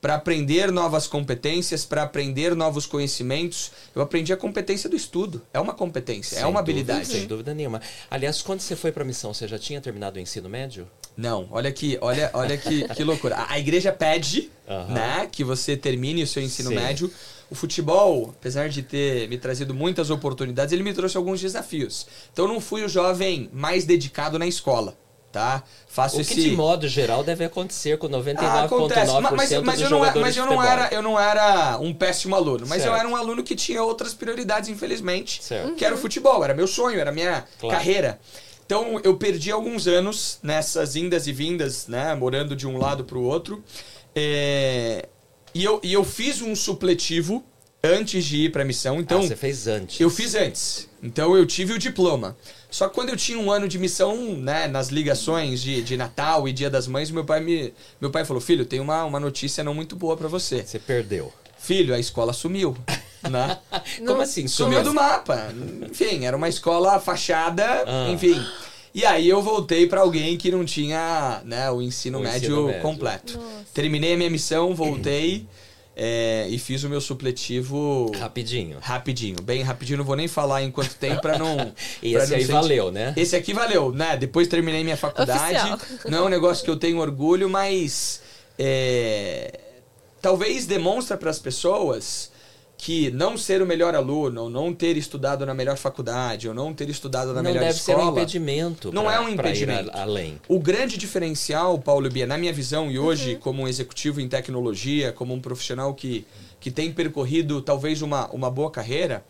[0.00, 3.70] Para aprender novas competências, para aprender novos conhecimentos.
[3.94, 5.40] Eu aprendi a competência do estudo.
[5.54, 7.16] É uma competência, sem é uma dúvida, habilidade.
[7.20, 7.80] Sem dúvida nenhuma.
[8.10, 10.88] Aliás, quando você foi para a missão, você já tinha terminado o ensino médio?
[11.16, 13.36] Não, olha aqui, olha, olha que, que loucura.
[13.36, 14.92] A, a igreja pede Aham.
[14.94, 16.76] né, que você termine o seu ensino Sim.
[16.76, 17.12] médio.
[17.50, 22.06] O futebol, apesar de ter me trazido muitas oportunidades, ele me trouxe alguns desafios.
[22.32, 24.96] Então eu não fui o jovem mais dedicado na escola,
[25.30, 25.62] tá?
[25.86, 29.62] Faço O esse que de modo geral deve acontecer com Ah, acontece, 99,9% mas, mas,
[29.62, 32.34] mas dos eu não, era- jogadores mas eu não era, eu não era um péssimo
[32.34, 33.00] aluno, mas eu Certo.
[33.00, 35.44] era um aluno que tinha outras prioridades, infelizmente.
[35.44, 35.74] Certo.
[35.74, 37.76] Que era o futebol, era meu sonho, era minha Claro.
[37.76, 38.18] carreira.
[38.66, 43.18] Então eu perdi alguns anos nessas indas e vindas, né, morando de um lado para
[43.18, 43.62] o outro.
[44.14, 45.08] É,
[45.54, 47.44] E, eu, e eu fiz um supletivo
[47.84, 49.98] antes de ir para a missão, então ah, você fez antes.
[50.00, 50.88] eu fiz antes.
[51.02, 52.36] Então eu tive o diploma.
[52.70, 56.48] Só que quando eu tinha um ano de missão, né, nas ligações de, de Natal
[56.48, 59.62] e Dia das Mães, meu pai me meu pai falou: "Filho, tem uma, uma notícia
[59.64, 60.62] não muito boa para você.
[60.62, 61.32] Você perdeu.
[61.58, 62.76] Filho, a escola sumiu",
[63.30, 63.58] né?
[64.06, 64.46] Como assim?
[64.48, 65.52] Sumiu do mapa.
[65.90, 68.10] Enfim, era uma escola fachada, Ah.
[68.10, 68.40] enfim.
[68.94, 72.66] E aí eu voltei para alguém que não tinha, né, o ensino, O médio, ensino
[72.66, 72.82] médio.
[72.82, 73.38] completo.
[73.38, 73.64] Nossa.
[73.72, 75.46] Terminei a minha missão, voltei.
[75.94, 78.78] É, e fiz o meu supletivo Rapidinho.
[78.80, 79.98] rapidinho, bem rapidinho.
[79.98, 81.54] Não vou nem falar em quanto tempo para não.
[81.68, 83.12] pra Esse não aí sentir- valeu, né?
[83.14, 84.16] Esse aqui valeu, né?
[84.16, 85.54] Depois terminei minha faculdade.
[85.54, 85.78] Oficial.
[86.08, 88.22] Não é um negócio que eu tenho orgulho, mas
[88.58, 89.60] é,
[90.22, 92.31] talvez demonstra para as pessoas
[92.84, 96.74] que não ser o melhor aluno, ou não ter estudado na melhor faculdade, ou não
[96.74, 98.20] ter estudado na não melhor deve ser um escola.
[98.20, 98.92] impedimento.
[98.92, 99.88] Não pra- é um impedimento.
[99.92, 100.40] a- além.
[100.48, 105.12] O grande diferencial, Paulo Bia, na minha visão, e hoje, como um executivo em tecnologia,
[105.12, 106.26] como um profissional que,
[106.58, 109.24] que tem percorrido talvez uma, uma boa carreira,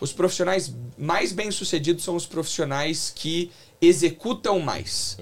[0.00, 5.16] os profissionais mais bem-sucedidos são os profissionais que executam mais.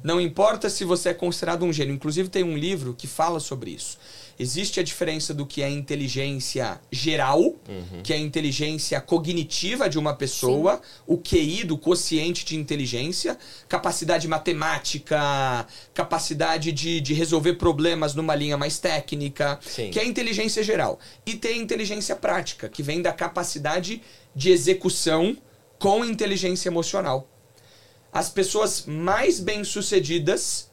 [0.00, 1.92] Não importa se você é considerado um gênio.
[1.92, 3.98] Inclusive, tem um livro que fala sobre isso.
[4.38, 7.54] Existe a diferença do que é inteligência geral,
[8.02, 14.28] que é a inteligência cognitiva de uma pessoa, o QI, do quociente de inteligência, capacidade
[14.28, 19.90] matemática, capacidade de, de resolver problemas numa linha mais técnica, Sim.
[19.90, 21.00] que é a inteligência geral.
[21.24, 24.02] E tem a inteligência prática, que vem da capacidade
[24.34, 25.36] de execução
[25.78, 27.28] com inteligência emocional.
[28.12, 30.70] As pessoas mais bem-sucedidas,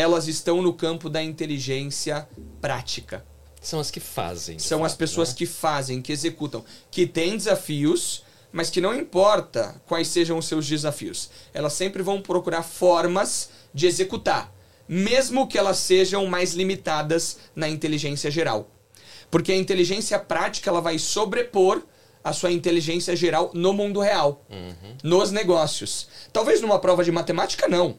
[0.00, 2.28] elas estão no campo da inteligência
[2.60, 3.24] prática.
[3.60, 4.58] São as que fazem.
[4.58, 5.34] São as fato, pessoas né?
[5.36, 10.66] que fazem, que executam, que têm desafios, mas que não importa quais sejam os seus
[10.66, 11.30] desafios.
[11.52, 14.52] Elas sempre vão procurar formas de executar,
[14.88, 18.68] mesmo que elas sejam mais limitadas na inteligência geral.
[19.30, 21.82] Porque a inteligência prática ela vai sobrepor
[22.24, 24.44] a sua inteligência geral no mundo real,
[25.02, 26.08] nos negócios.
[26.32, 27.98] Talvez numa prova de matemática não,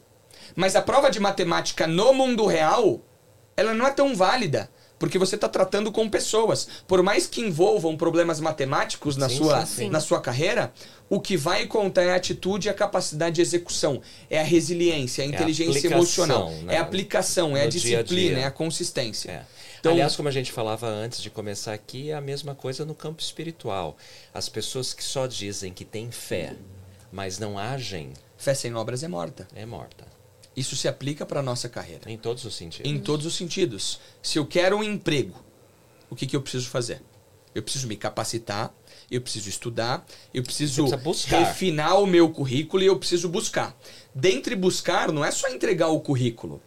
[0.56, 3.00] mas a prova de matemática no mundo real,
[3.56, 6.68] ela não é tão válida, porque você está tratando com pessoas.
[6.86, 9.90] Por mais que envolvam problemas matemáticos na, Sim, sua, sim, sim.
[9.90, 10.72] na sua carreira,
[11.10, 14.00] o que vai contar é a atitude e a capacidade de execução.
[14.30, 16.50] É a resiliência, é a inteligência aplicação, emocional.
[16.64, 16.74] né?
[16.74, 18.44] É a aplicação, é a dia a disciplina, dia.
[18.44, 19.30] é a consistência.
[19.32, 19.44] É.
[19.80, 22.94] Então- Aliás, como a gente falava antes de começar aqui, é a mesma coisa no
[22.94, 23.96] campo espiritual.
[24.32, 26.54] As pessoas que só dizem que têm fé,
[27.10, 29.46] mas não agem, Fé sem obras é morta.
[29.54, 30.04] é morta.
[30.56, 32.10] Isso se aplica para a nossa carreira.
[32.10, 32.90] Em todos os sentidos.
[32.90, 33.98] Em todos os sentidos.
[34.22, 35.42] Se eu quero um emprego,
[36.10, 37.02] o que, que eu preciso fazer?
[37.54, 38.72] Eu preciso me capacitar,
[39.10, 40.86] eu preciso estudar, eu preciso
[41.26, 43.76] refinar o meu currículo e eu preciso buscar.
[44.14, 46.62] Dentre buscar, não é só entregar o currículo.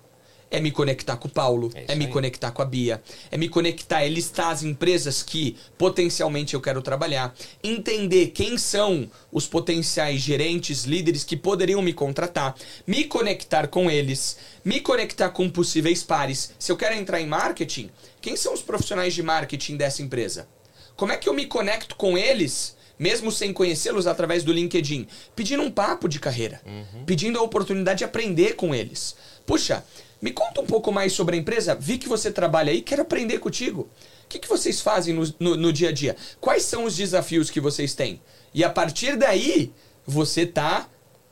[0.56, 2.12] É me conectar com o Paulo, É é, me aí.
[2.12, 6.82] conectar com a Bia, é me conectar, é listar as empresas que potencialmente eu quero
[6.82, 12.56] trabalhar, entender quem são os potenciais gerentes, líderes que poderiam me contratar,
[12.88, 16.54] me conectar com eles, me conectar com possíveis pares.
[16.58, 17.90] Se eu quero entrar em marketing,
[18.22, 20.48] quem são os profissionais de marketing dessa empresa?
[20.96, 25.06] Como é que eu me conecto com eles, mesmo sem conhecê-los através do LinkedIn?
[25.36, 26.62] Pedindo um papo de carreira,
[27.06, 29.16] pedindo a oportunidade de aprender com eles.
[29.46, 29.84] Puxa,
[30.26, 31.76] me conta um pouco mais sobre a empresa.
[31.76, 33.82] Vi que você trabalha aí, quero aprender contigo.
[34.26, 36.16] O que, que vocês fazem no, no- no dia a dia?
[36.42, 38.20] Quais são os desafios que vocês têm?
[38.52, 39.72] E a partir daí,
[40.06, 40.90] você tá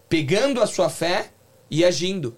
[0.08, 1.32] pegando a sua fé
[1.72, 2.38] e agindo.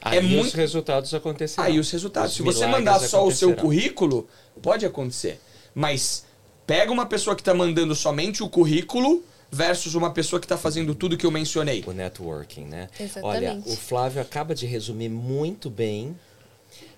[0.00, 1.66] Aí é os muito- resultados acontecerão.
[1.66, 2.30] Aí os resultados.
[2.30, 4.28] Os Se você mandar só o seu currículo,
[4.62, 5.40] pode acontecer.
[5.74, 6.24] Mas
[6.66, 10.94] pega uma pessoa que está mandando somente o currículo versus uma pessoa que está fazendo
[10.94, 11.82] tudo que eu mencionei.
[11.86, 12.88] O networking, né?
[12.98, 13.24] Exatamente.
[13.24, 16.16] Olha, o Flávio acaba de resumir muito bem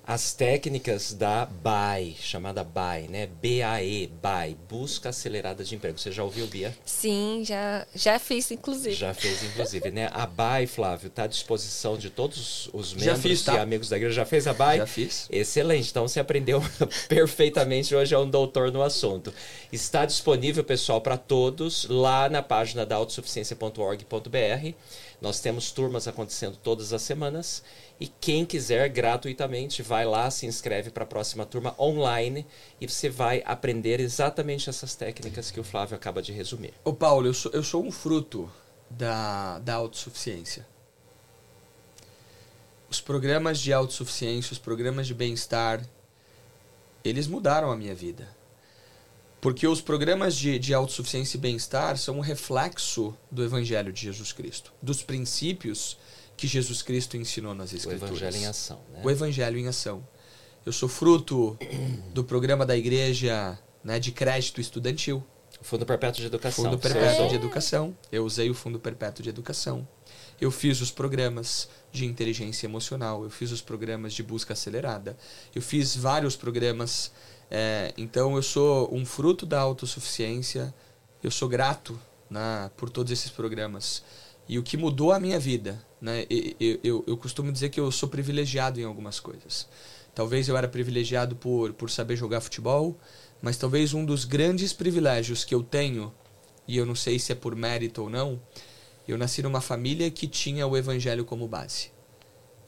[0.06, 3.28] as técnicas da BAE, chamada BAE, né?
[3.40, 5.98] B-A-E, BAE, Busca Acelerada de Emprego.
[5.98, 6.76] Você já ouviu, Bia?
[6.84, 8.94] Sim, já, já fiz, inclusive.
[8.94, 10.10] Já fez, inclusive, né?
[10.12, 13.54] A BAE, Flávio, está à disposição de todos os membros fiz, tá?
[13.54, 14.16] e amigos da igreja.
[14.16, 14.78] Já fez a BAE?
[14.78, 15.28] Já fiz.
[15.30, 16.60] Excelente, então você aprendeu
[17.08, 19.32] perfeitamente, hoje é um doutor no assunto.
[19.70, 24.74] Está disponível, pessoal, para todos lá na página da autossuficiência.org.br.
[25.20, 27.62] Nós temos turmas acontecendo todas as semanas
[27.98, 32.46] e quem quiser gratuitamente vai lá, se inscreve para a próxima turma online
[32.80, 36.72] e você vai aprender exatamente essas técnicas que o Flávio acaba de resumir.
[36.82, 38.50] Ô Paulo, eu sou, eu sou um fruto
[38.88, 40.66] da, da autossuficiência.
[42.88, 45.86] Os programas de autossuficiência, os programas de bem-estar,
[47.04, 48.39] eles mudaram a minha vida.
[49.40, 54.32] Porque os programas de, de autossuficiência e bem-estar são um reflexo do Evangelho de Jesus
[54.32, 55.96] Cristo, dos princípios
[56.36, 58.10] que Jesus Cristo ensinou nas O Escrituras.
[58.10, 59.00] Evangelho em ação, né?
[59.02, 60.06] O Evangelho em ação.
[60.64, 61.58] Eu sou fruto
[62.12, 65.24] do programa da igreja né, de crédito estudantil.
[65.60, 66.64] O Fundo Perpétuo de Educação.
[66.64, 67.28] Fundo Perpétuo usou.
[67.28, 67.96] de Educação.
[68.10, 69.86] Eu usei o Fundo Perpétuo de Educação.
[70.40, 73.24] Eu fiz os programas de inteligência emocional.
[73.24, 75.16] Eu fiz os programas de busca acelerada.
[75.54, 77.12] Eu fiz vários programas.
[77.50, 80.72] É, então, eu sou um fruto da autossuficiência.
[81.22, 81.98] Eu sou grato
[82.30, 84.02] né, por todos esses programas.
[84.48, 86.26] E o que mudou a minha vida, né?
[86.30, 89.68] Eu, eu, eu costumo dizer que eu sou privilegiado em algumas coisas.
[90.14, 92.96] Talvez eu era privilegiado por, por saber jogar futebol,
[93.42, 96.12] mas talvez um dos grandes privilégios que eu tenho,
[96.66, 98.40] e eu não sei se é por mérito ou não,
[99.06, 101.90] eu nasci numa família que tinha o evangelho como base.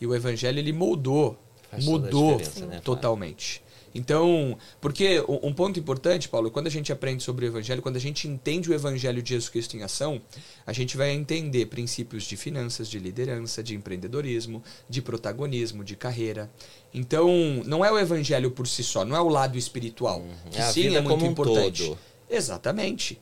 [0.00, 1.38] E o evangelho ele moldou,
[1.70, 3.61] Faz mudou né, totalmente.
[3.94, 8.00] Então, porque um ponto importante, Paulo, quando a gente aprende sobre o Evangelho, quando a
[8.00, 10.20] gente entende o Evangelho de Jesus Cristo em ação,
[10.66, 16.50] a gente vai entender princípios de finanças, de liderança, de empreendedorismo, de protagonismo, de carreira.
[16.94, 17.28] Então,
[17.66, 20.96] não é o Evangelho por si só, não é o lado espiritual, que É sim
[20.96, 21.94] é muito um importante.
[22.30, 23.20] Exatamente.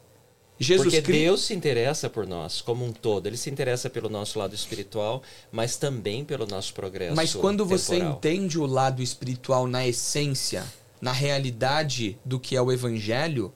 [0.60, 1.20] Jesus Porque Cristo.
[1.22, 3.26] Deus se interessa por nós como um todo.
[3.26, 7.16] Ele se interessa pelo nosso lado espiritual, mas também pelo nosso progresso.
[7.16, 8.16] Mas quando você temporal.
[8.18, 10.62] entende o lado espiritual na essência,
[11.00, 13.50] na realidade do que é o evangelho,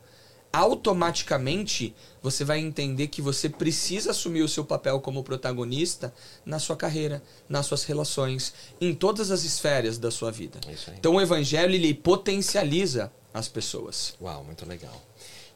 [0.51, 6.15] automaticamente você vai entender que você precisa assumir o seu papel como protagonista
[6.47, 10.59] na sua carreira, nas suas relações, em todas as esferas da sua vida.
[10.67, 10.75] Aí.
[10.99, 14.15] Então o evangelho ele potencializa as pessoas.
[14.23, 15.03] Uau, muito legal.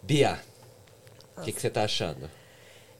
[0.02, 0.38] Bia,
[1.38, 2.30] o que, que você está achando?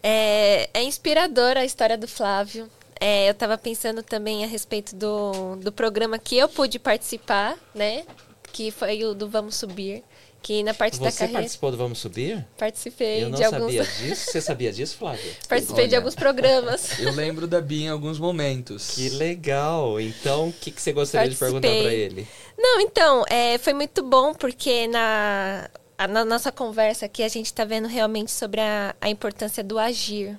[0.02, 2.68] É, é inspiradora a história do Flávio.
[3.00, 8.04] É, eu estava pensando também a respeito do, do programa que eu pude participar, né?
[8.52, 10.02] Que foi o do Vamos Subir.
[10.40, 12.46] Que na parte da Você carreira participou do Vamos Subir?
[12.56, 13.60] participei Eu não de alguns.
[13.74, 14.30] sabia disso.
[14.30, 15.32] Você sabia disso, Flávia?
[15.48, 15.98] Participei de Olha.
[15.98, 16.98] alguns programas.
[16.98, 18.92] Eu lembro da Bia em alguns momentos.
[18.94, 20.00] Que legal.
[20.00, 22.02] Então, o que, que você gostaria de perguntar para Participei.
[22.04, 22.28] ele?
[22.56, 27.46] Não, então, é, foi muito bom porque na, a- na nossa conversa aqui a gente
[27.46, 30.38] está vendo realmente sobre a, a importância do agir.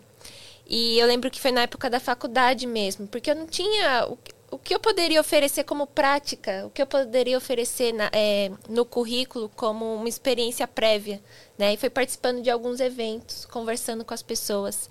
[0.67, 4.17] E eu lembro que foi na época da faculdade mesmo, porque eu não tinha o,
[4.51, 8.85] o que eu poderia oferecer como prática, o que eu poderia oferecer na- é, no
[8.85, 11.21] currículo como uma experiência prévia,
[11.57, 11.73] né?
[11.73, 14.89] E foi participando de alguns eventos, conversando com as pessoas,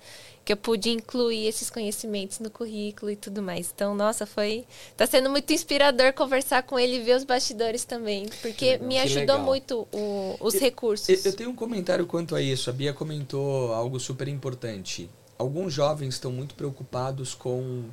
[0.49, 3.71] que eu pude incluir esses conhecimentos no currículo e tudo mais.
[3.71, 4.65] Então, nossa, foi
[4.97, 9.01] tá sendo muito inspirador conversar com ele e ver os bastidores também, porque me Que
[9.01, 9.43] ajudou legal.
[9.43, 11.23] muito o- os Eu- recursos.
[11.23, 12.67] Eu, tenho um comentário quanto a isso.
[12.67, 15.07] A Bia comentou algo super importante.
[15.37, 17.83] Alguns jovens estão muito preocupados com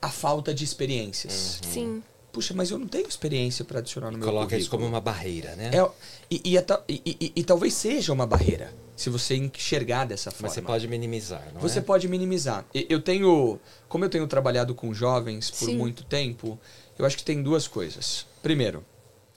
[0.00, 1.58] a falta de experiências.
[1.68, 2.00] Sim.
[2.30, 4.60] Puxa, mas eu não tenho experiência para adicionar no meu Coloca currículo.
[4.60, 5.72] isso como uma barreira, né?
[5.74, 5.90] É,
[6.30, 10.48] e, e, e- e- e talvez seja uma barreira, se você enxergar dessa forma.
[10.48, 11.82] Mas você pode minimizar, não Você é?
[11.82, 12.64] pode minimizar.
[12.74, 13.58] Eu tenho,
[13.88, 15.76] como eu tenho trabalhado com jovens por Sim.
[15.76, 16.58] muito tempo,
[16.98, 18.26] eu acho que tem duas coisas.
[18.42, 18.84] Primeiro,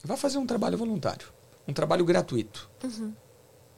[0.03, 1.27] vá fazer um trabalho voluntário,
[1.67, 2.69] um trabalho gratuito.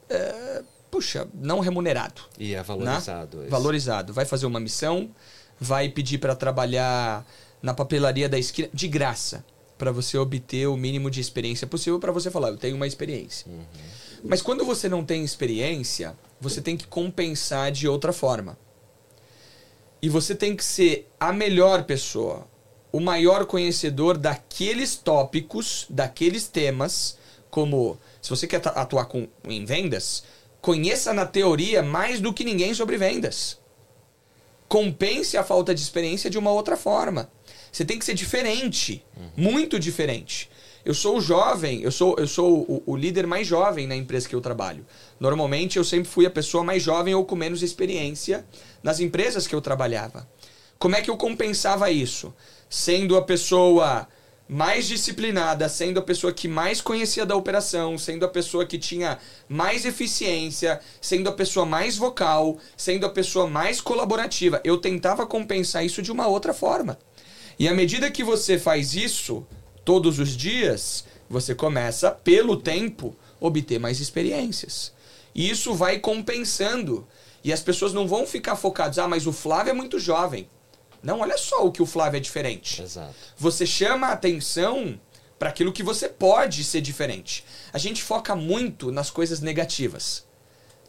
[0.08, 3.38] É, puxa, não remunerado, E é valorizado.
[3.38, 3.48] né?
[3.48, 4.12] valorizado.
[4.12, 5.10] Vai fazer uma missão,
[5.58, 7.26] vai pedir para trabalhar
[7.62, 9.44] na papelaria da esquina de graça,
[9.78, 13.46] para você obter o mínimo de experiência possível para você falar, eu tenho uma experiência.
[14.26, 18.56] Mas quando você não tem experiência, você tem que compensar de outra forma.
[20.00, 22.48] E você tem que ser a melhor pessoa,
[22.90, 27.18] o maior conhecedor daqueles tópicos, daqueles temas,
[27.50, 30.24] como se você quer atuar com, em vendas,
[30.62, 33.58] conheça na teoria mais do que ninguém sobre vendas.
[34.66, 37.30] Compense a falta de experiência de uma outra forma.
[37.70, 39.04] Você tem que ser diferente,
[39.36, 40.50] muito diferente.
[40.84, 44.28] Eu sou o jovem, eu sou, eu sou o, o líder mais jovem na empresa
[44.28, 44.84] que eu trabalho.
[45.18, 48.44] Normalmente eu sempre fui a pessoa mais jovem ou com menos experiência
[48.82, 50.28] nas empresas que eu trabalhava.
[50.78, 52.34] Como é que eu compensava isso?
[52.68, 54.06] Sendo a pessoa
[54.46, 59.18] mais disciplinada, sendo a pessoa que mais conhecia da operação, sendo a pessoa que tinha
[59.48, 64.60] mais eficiência, sendo a pessoa mais vocal, sendo a pessoa mais colaborativa.
[64.62, 66.98] Eu tentava compensar isso de uma outra forma.
[67.58, 69.46] E à medida que você faz isso
[69.84, 74.92] todos os dias, você começa, pelo tempo, obter mais experiências.
[75.34, 77.06] E isso vai compensando.
[77.42, 80.48] E as pessoas não vão ficar focadas, ah, mas o Flávio é muito jovem.
[81.02, 82.80] Não, olha só o que o Flávio é diferente.
[82.80, 83.14] Exato.
[83.36, 84.98] Você chama a atenção
[85.38, 87.44] para aquilo que você pode ser diferente.
[87.72, 90.23] A gente foca muito nas coisas negativas.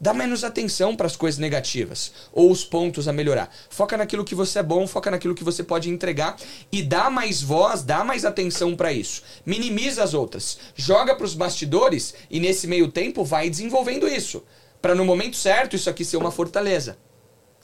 [0.05, 3.51] Dá menos atenção para as coisas negativas ou os pontos a melhorar.
[3.71, 6.37] Foca naquilo que você é bom, foca naquilo que você pode entregar
[6.71, 9.23] e dá mais voz, dá mais atenção para isso.
[9.43, 10.59] Minimiza as outras.
[10.75, 14.43] Joga para os bastidores e nesse meio tempo vai desenvolvendo isso,
[14.79, 16.99] para no momento certo isso aqui ser uma fortaleza.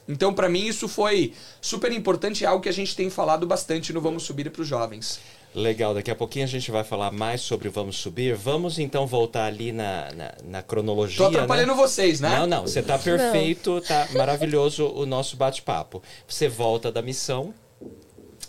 [0.07, 4.01] Então, para mim, isso foi super importante, algo que a gente tem falado bastante no
[4.01, 5.19] Vamos Subir para os jovens.
[5.53, 8.35] Legal, daqui a pouquinho a gente vai falar mais sobre o Vamos Subir.
[8.35, 11.17] Vamos então voltar ali na, na, na cronologia.
[11.17, 11.77] Tô atrapalhando né?
[11.77, 12.29] vocês, né?
[12.29, 16.01] Não, não, você tá perfeito, tá maravilhoso o nosso bate-papo.
[16.25, 17.53] Você volta da missão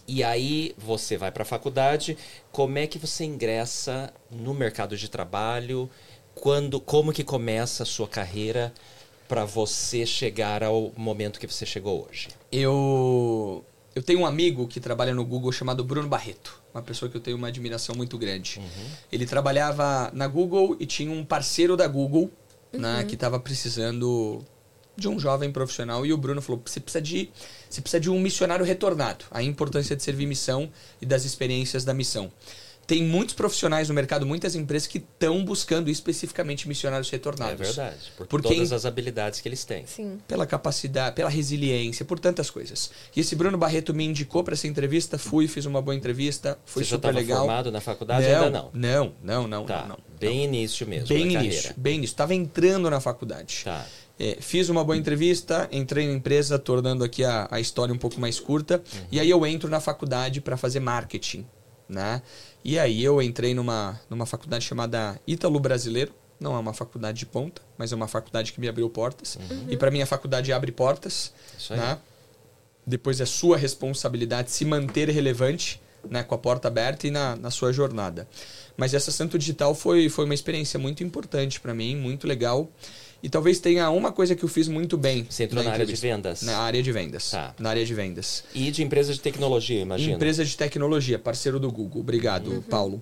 [0.07, 2.17] e aí você vai para a faculdade.
[2.53, 5.91] Como é que você ingressa no mercado de trabalho?
[6.37, 8.73] Quando, como que começa a sua carreira
[9.29, 12.29] para você chegar ao momento que você chegou hoje?
[12.51, 17.17] Eu eu tenho um amigo que trabalha no Google chamado Bruno Barreto, uma pessoa que
[17.17, 18.59] eu tenho uma admiração muito grande.
[18.59, 18.87] Uhum.
[19.11, 22.31] Ele trabalhava na Google e tinha um parceiro da Google
[22.73, 24.43] né, que estava precisando
[24.97, 27.31] de um jovem profissional e o Bruno falou: você precisa de
[27.69, 29.25] você precisa de um missionário retornado.
[29.31, 32.31] A importância de servir missão e das experiências da missão.
[32.87, 37.59] Tem muitos profissionais no mercado, muitas empresas que estão buscando especificamente missionários É retornados.
[37.59, 37.97] verdade.
[38.17, 39.87] Por Porque todas as habilidades que eles têm.
[39.87, 40.19] Sim.
[40.27, 42.91] Pela capacidade, pela resiliência, por tantas coisas.
[43.15, 46.83] E esse Bruno Barreto me indicou para essa entrevista, fui, fiz uma boa entrevista, foi
[46.83, 47.39] Você já super estava legal.
[47.47, 48.27] formado na faculdade?
[48.27, 48.71] não, Ainda não.
[48.75, 49.83] Não, não, não, Tá.
[49.83, 49.99] não, não.
[50.19, 51.75] Bem início mesmo Bem da início, carreira.
[51.77, 52.13] bem início.
[52.15, 53.63] Estava entrando na faculdade.
[53.65, 53.87] Tá.
[54.19, 58.21] É, fiz uma boa entrevista, entrei na empresa, tornando aqui a, a história um pouco
[58.21, 58.77] mais curta.
[58.95, 59.01] Uhum.
[59.11, 61.45] E aí eu entro na faculdade para fazer marketing,
[61.89, 62.23] né?
[62.65, 66.13] E aí eu entrei numa, numa faculdade chamada Ítalo Brasileiro.
[66.39, 69.39] Não é uma faculdade de ponta, mas é uma faculdade que me abriu portas.
[69.69, 71.59] E para mim a faculdade abre portas, Uhum.
[71.59, 71.79] Isso aí.
[71.79, 71.99] né?
[72.85, 77.49] Depois é sua responsabilidade se manter relevante, né, com a porta aberta e na, na
[77.49, 78.27] sua jornada.
[78.77, 82.69] Mas essa Santo Digital foi, foi uma experiência muito importante para mim, muito legal.
[83.23, 85.25] E talvez tenha uma coisa que eu fiz muito bem.
[85.31, 86.43] Você entrou na área de vendas.
[86.43, 87.31] Na área de vendas.
[87.31, 87.55] Tá.
[87.59, 88.43] Na área de vendas.
[88.53, 90.15] E de empresa de tecnologia, imagina.
[90.15, 92.01] Empresa de tecnologia, parceiro do Google.
[92.01, 93.01] Obrigado, Paulo.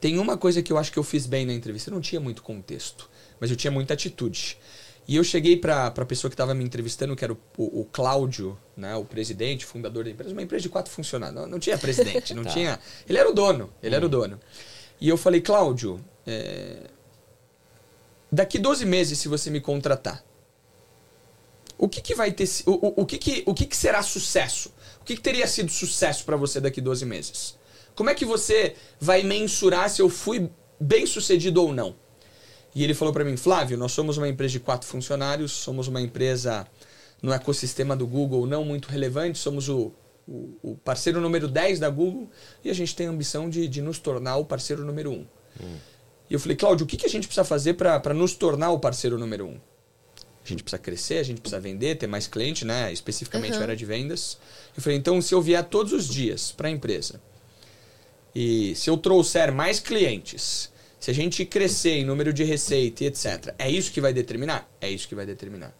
[0.00, 1.90] Tem uma coisa que eu acho que eu fiz bem na entrevista.
[1.90, 4.56] Eu não tinha muito contexto, mas eu tinha muita atitude.
[5.08, 7.84] E eu cheguei para a pessoa que estava me entrevistando, que era o, o, o
[7.86, 11.38] Cláudio, né, o presidente, fundador da empresa, uma empresa de quatro funcionários.
[11.40, 12.50] Não, não tinha presidente, não Tá.
[12.50, 12.78] tinha.
[13.08, 14.38] Ele era o dono, ele era o dono.
[15.00, 16.76] E eu falei, Cláudio, é,
[18.34, 20.24] daqui 12 meses, se você me contratar,
[21.78, 22.48] o que, que vai ter.
[22.66, 24.72] O, o, o, que, que, o que, que será sucesso?
[25.00, 27.56] O que, que teria sido sucesso para você daqui 12 meses?
[27.94, 31.94] Como é que você vai mensurar se eu fui bem sucedido ou não?
[32.74, 36.00] E ele falou para mim, Flávio, nós somos uma empresa de quatro funcionários, somos uma
[36.00, 36.66] empresa
[37.22, 39.92] no ecossistema do Google não muito relevante, somos o,
[40.26, 42.28] o, o parceiro número 10 da Google
[42.64, 45.26] e a gente tem a ambição de, de nos tornar o parceiro número 1.
[46.28, 48.78] E eu falei, Cláudio, o que, que a gente precisa fazer para nos tornar o
[48.78, 49.60] parceiro número 1?
[50.44, 52.92] A gente precisa crescer, a gente precisa vender, ter mais cliente, né?
[52.92, 54.38] Especificamente eu era de vendas.
[54.76, 57.20] Eu falei, então se eu vier todos os dias para a empresa
[58.34, 63.06] e se eu trouxer mais clientes, se a gente crescer em número de receita e
[63.06, 64.68] etc., é isso que vai determinar?
[64.80, 65.74] É isso que vai determinar.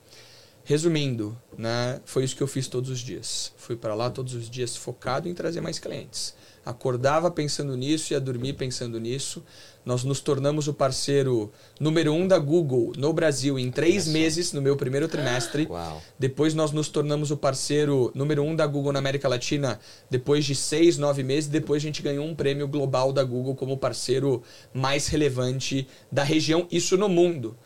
[0.64, 3.52] Resumindo, né, foi isso que eu fiz todos os dias.
[3.57, 6.35] Fui para lá todos os dias focado em trazer mais clientes.
[6.64, 9.44] Acordava pensando nisso, ia dormir pensando nisso.
[9.85, 14.62] Nós nos tornamos o parceiro número um da Google no Brasil em três meses, no
[14.62, 15.66] meu primeiro trimestre.
[15.68, 16.03] Uau.
[16.18, 20.55] Depois nós nos tornamos o parceiro número um da Google na América Latina depois de
[20.55, 21.50] seis, nove meses.
[21.50, 26.66] Depois a gente ganhou um prêmio global da Google como parceiro mais relevante da região,
[26.70, 27.57] isso no mundo.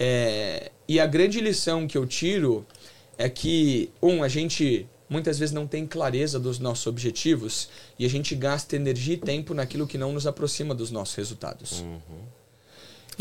[0.00, 2.66] É, e a grande lição que eu tiro
[3.16, 7.68] é que, um, a gente muitas vezes não tem clareza dos nossos objetivos
[7.98, 11.84] e a gente gasta energia e tempo naquilo que não nos aproxima dos nossos resultados.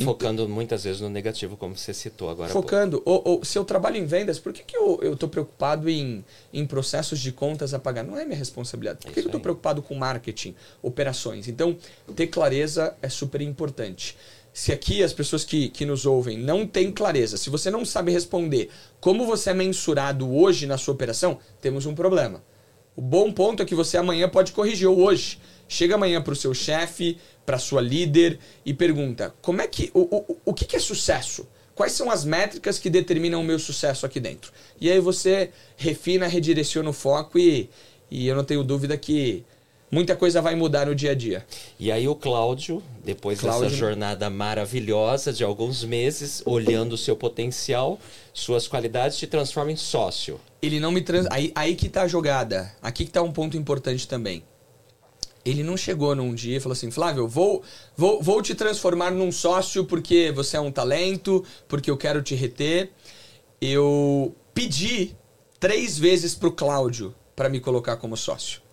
[0.04, 2.52] Focando muitas vezes no negativo, como você citou agora.
[2.52, 6.24] Focando, ou, ou, se eu trabalho em vendas, por que, que eu estou preocupado em,
[6.54, 8.04] em processos de contas a pagar?
[8.04, 9.00] Não é minha responsabilidade.
[9.00, 11.48] Por que, que eu estou preocupado com marketing, operações?
[11.48, 11.76] Então,
[12.16, 14.16] ter clareza é super importante.
[14.58, 18.12] Se aqui as pessoas que, que nos ouvem não têm clareza, se você não sabe
[18.12, 22.44] responder como você é mensurado hoje na sua operação, temos um problema.
[22.96, 25.40] O bom ponto é que você amanhã pode corrigir o hoje.
[25.68, 30.00] Chega amanhã para o seu chefe, para sua líder e pergunta: como é que o,
[30.00, 31.48] o, o que, que é sucesso?
[31.76, 34.52] Quais são as métricas que determinam o meu sucesso aqui dentro?
[34.82, 37.70] E aí você refina, redireciona o foco e,
[38.10, 39.46] e eu não tenho dúvida que
[39.92, 41.46] muita coisa vai mudar no dia a dia.
[41.80, 47.16] E aí o Cláudio, depois Cláudio- dessa jornada maravilhosa de alguns meses, olhando o seu
[47.16, 48.00] potencial,
[48.34, 50.40] suas qualidades, te transforma em sócio.
[50.62, 51.28] Ele não me trans...
[51.30, 52.72] aí, aí que tá a jogada.
[52.82, 54.44] Aqui que tá um ponto importante também.
[55.46, 57.64] Ele não chegou num dia e falou assim, Flávio, vou,
[57.96, 62.36] vou, vou te transformar num sócio porque você é um talento, porque eu quero te
[62.36, 62.92] reter.
[63.62, 65.16] Eu pedi
[65.58, 68.67] três vezes pro Cláudio para me colocar como sócio.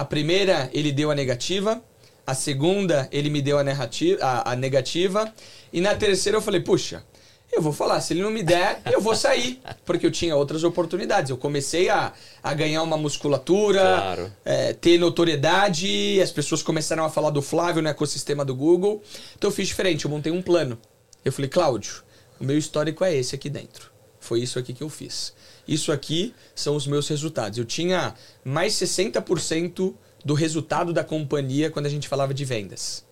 [0.00, 1.82] A primeira, ele deu a negativa.
[2.26, 5.30] A segunda, ele me deu a, narrativa, a, a negativa.
[5.70, 7.04] E na terceira, eu falei, puxa,
[7.52, 9.60] eu vou falar, se ele não me der, eu vou sair.
[9.84, 11.28] Porque eu tinha outras oportunidades.
[11.30, 14.32] Eu comecei a, a ganhar uma musculatura, Claro.
[14.44, 16.18] é, ter notoriedade.
[16.22, 19.02] As pessoas começaram a falar do Flávio no ecossistema do Google.
[19.36, 20.78] Então eu fiz diferente, eu montei um plano.
[21.22, 22.02] Eu falei, Cláudio,
[22.40, 23.90] o meu histórico é esse aqui dentro.
[24.18, 25.34] Foi isso aqui que eu fiz.
[25.70, 27.56] Isso aqui são os meus resultados.
[27.56, 28.12] Eu tinha
[28.44, 29.94] mais 60%
[30.24, 33.06] do resultado da companhia quando a gente falava de vendas.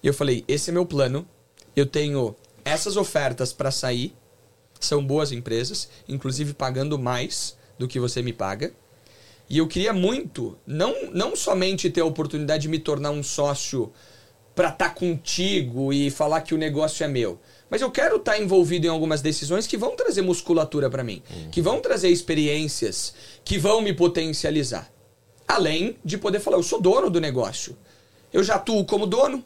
[0.00, 1.26] E eu falei: esse é meu plano.
[1.74, 4.14] Eu tenho essas ofertas para sair.
[4.78, 8.72] São boas empresas, inclusive pagando mais do que você me paga.
[9.50, 13.92] E eu queria muito, não, não somente ter a oportunidade de me tornar um sócio
[14.54, 17.40] para estar tá contigo e falar que o negócio é meu.
[17.68, 21.22] Mas eu quero estar tá envolvido em algumas decisões que vão trazer musculatura para mim,
[21.30, 21.50] uhum.
[21.50, 23.14] que vão trazer experiências,
[23.44, 24.90] que vão me potencializar.
[25.46, 27.76] Além de poder falar, eu sou dono do negócio.
[28.32, 29.44] Eu já atuo como dono,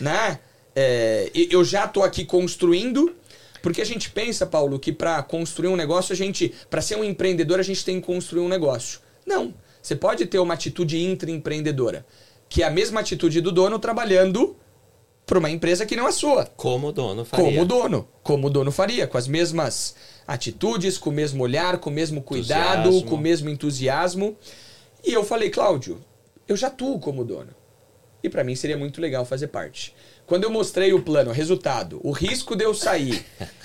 [0.00, 0.40] né?
[0.74, 3.14] É, eu já estou aqui construindo,
[3.60, 7.04] porque a gente pensa, Paulo, que para construir um negócio, a gente, para ser um
[7.04, 9.00] empreendedor, a gente tem que construir um negócio.
[9.26, 9.54] Não.
[9.80, 12.06] Você pode ter uma atitude intraempreendedora,
[12.48, 14.56] que é a mesma atitude do dono trabalhando
[15.32, 16.44] para uma empresa que não é sua.
[16.44, 17.46] Como o dono faria.
[17.46, 18.06] Como o dono.
[18.22, 19.94] Como o dono faria, com as mesmas
[20.28, 23.08] atitudes, com o mesmo olhar, com o mesmo cuidado, entusiasmo.
[23.08, 24.36] com o mesmo entusiasmo.
[25.02, 25.98] E eu falei, Cláudio,
[26.46, 27.48] eu já atuo como dono.
[28.22, 29.94] E para mim seria muito legal fazer parte.
[30.26, 33.24] Quando eu mostrei o plano, o resultado, o risco de eu sair,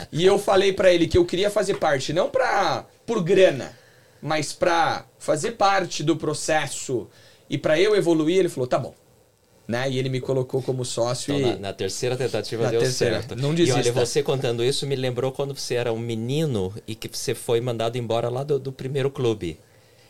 [0.10, 3.78] e eu falei para ele que eu queria fazer parte, não pra, por grana,
[4.22, 7.10] mas para fazer parte do processo
[7.50, 8.96] e para eu evoluir, ele falou: tá bom.
[9.68, 9.90] Né?
[9.90, 11.36] E ele me colocou como sócio.
[11.36, 11.54] Então, e...
[11.54, 13.22] na, na, terceira tentativa na deu terceira.
[13.22, 13.36] certo.
[13.36, 13.80] Não desista.
[13.80, 17.36] E olha, você contando isso me lembrou quando você era um menino e que você
[17.36, 19.60] foi mandado embora lá do, do primeiro clube.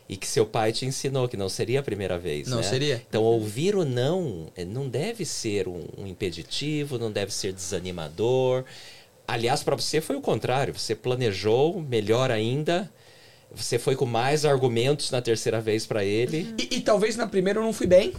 [0.07, 2.47] E que seu pai te ensinou que não seria a primeira vez.
[2.47, 2.63] Não né?
[2.63, 3.01] seria.
[3.09, 8.63] Então, ouvir o não eh, não deve ser um, um impeditivo, não deve ser desanimador.
[9.27, 10.73] Aliás, para você foi o contrário.
[10.73, 12.89] Você planejou, melhor ainda,
[13.53, 16.53] você foi com mais argumentos na terceira vez para ele.
[16.57, 18.13] E, e, talvez na primeira eu não fui bem.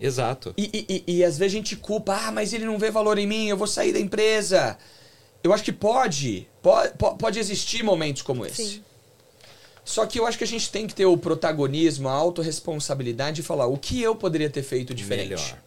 [0.00, 0.54] Exato.
[0.56, 3.26] E, e, e, às vezes a gente culpa, ah, mas ele não vê valor em
[3.26, 4.78] mim, eu vou sair da empresa.
[5.44, 8.64] Eu acho que pode, pode, pode existir momentos como esse.
[8.64, 8.84] Sim.
[9.84, 13.44] Só que eu acho que a gente tem que ter o protagonismo, a autorresponsabilidade e
[13.44, 15.30] falar o que eu poderia ter feito diferente.
[15.30, 15.62] Melhor.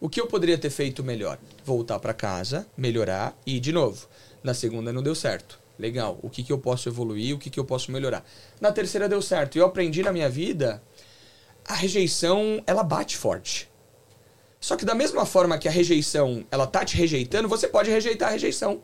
[0.00, 1.38] O que eu poderia ter feito melhor?
[1.64, 4.06] Voltar para casa, melhorar e ir de novo.
[4.42, 5.58] Na segunda não deu certo.
[5.78, 6.18] Legal.
[6.22, 7.34] O que, que eu posso evoluir?
[7.34, 8.24] O que, que eu posso melhorar?
[8.60, 9.56] Na terceira deu certo.
[9.56, 10.82] E eu aprendi na minha vida
[11.66, 13.70] a rejeição, ela bate forte.
[14.60, 18.28] Só que da mesma forma que a rejeição, ela tá te rejeitando, você pode rejeitar
[18.28, 18.82] a rejeição.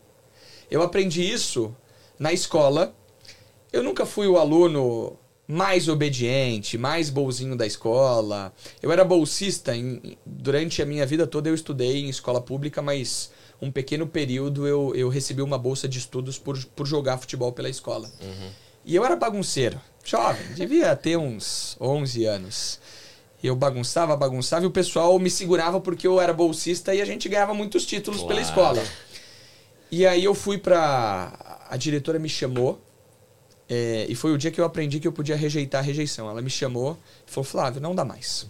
[0.70, 1.74] Eu aprendi isso
[2.18, 2.94] na escola.
[3.72, 5.18] Eu nunca fui o aluno
[5.48, 8.52] mais obediente, mais bolzinho da escola.
[8.80, 9.74] Eu era bolsista.
[9.74, 14.66] Em, durante a minha vida toda eu estudei em escola pública, mas um pequeno período
[14.66, 18.10] eu, eu recebi uma bolsa de estudos por, por jogar futebol pela escola.
[18.20, 18.50] Uhum.
[18.84, 22.80] E eu era bagunceiro, jovem, devia ter uns 11 anos.
[23.42, 27.28] Eu bagunçava, bagunçava e o pessoal me segurava porque eu era bolsista e a gente
[27.28, 28.34] ganhava muitos títulos claro.
[28.34, 28.84] pela escola.
[29.90, 31.64] E aí eu fui pra.
[31.68, 32.80] A diretora me chamou.
[33.68, 36.28] É, e foi o dia que eu aprendi que eu podia rejeitar a rejeição.
[36.28, 38.46] Ela me chamou e falou: Flávio, não dá mais.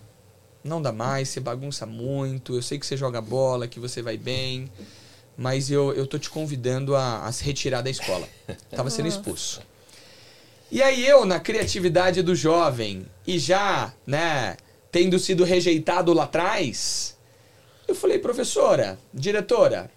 [0.65, 2.57] Não dá mais, você bagunça muito.
[2.57, 4.69] Eu sei que você joga bola, que você vai bem
[5.41, 8.29] mas eu, eu tô te convidando a, a se retirar da escola.
[8.69, 9.63] Tava sendo expulso.
[10.71, 14.57] E aí eu, na criatividade do jovem, e já, né,
[14.93, 17.17] tendo sido rejeitado lá atrás,
[17.89, 19.91] eu falei, professora, diretora,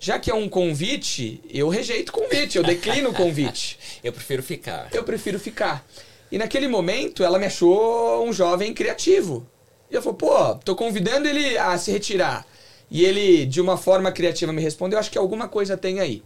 [0.00, 3.78] já que é um convite, eu rejeito o convite, eu declino o convite.
[4.02, 4.88] eu prefiro ficar.
[4.92, 5.86] Eu prefiro ficar.
[6.32, 9.46] E naquele momento, ela me achou um jovem criativo.
[9.88, 12.44] E eu falei, pô, tô convidando ele a se retirar.
[12.90, 16.22] E ele, de uma forma criativa, me respondeu: Acho que alguma coisa tem aí.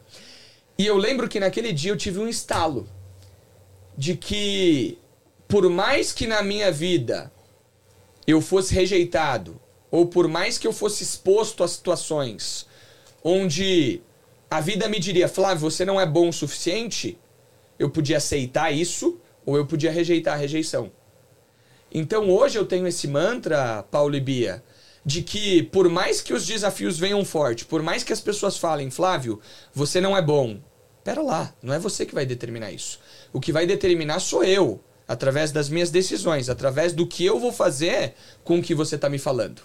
[0.78, 2.88] E eu lembro que naquele dia eu tive um estalo
[4.02, 4.98] de que,
[5.46, 7.32] por mais que na minha vida
[8.26, 9.60] eu fosse rejeitado,
[9.92, 12.66] ou por mais que eu fosse exposto a situações
[13.22, 14.02] onde
[14.50, 17.16] a vida me diria, Flávio, você não é bom o suficiente,
[17.78, 20.90] eu podia aceitar isso ou eu podia rejeitar a rejeição.
[21.92, 24.64] Então hoje eu tenho esse mantra, Paulo e Bia,
[25.06, 28.90] de que por mais que os desafios venham forte, por mais que as pessoas falem,
[28.90, 29.40] Flávio,
[29.72, 30.58] você não é bom.
[31.04, 32.98] Pera lá, não é você que vai determinar isso.
[33.32, 37.52] O que vai determinar sou eu, através das minhas decisões, através do que eu vou
[37.52, 38.14] fazer
[38.44, 39.62] com o que você está me falando.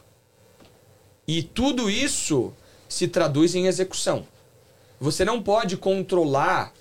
[1.27, 2.53] E tudo isso
[2.87, 4.25] se traduz em execução.
[4.99, 6.73] Você não pode controlar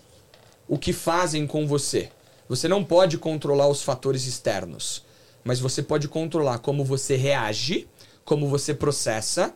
[0.68, 2.11] o que fazem com você.
[2.49, 5.05] Você não pode controlar os fatores externos.
[5.43, 7.89] Mas você pode controlar como você reage
[8.26, 9.55] como você processa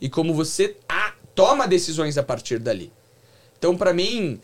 [0.00, 2.92] e como você a, toma decisões a partir dali.
[3.58, 4.38] Então, para mim,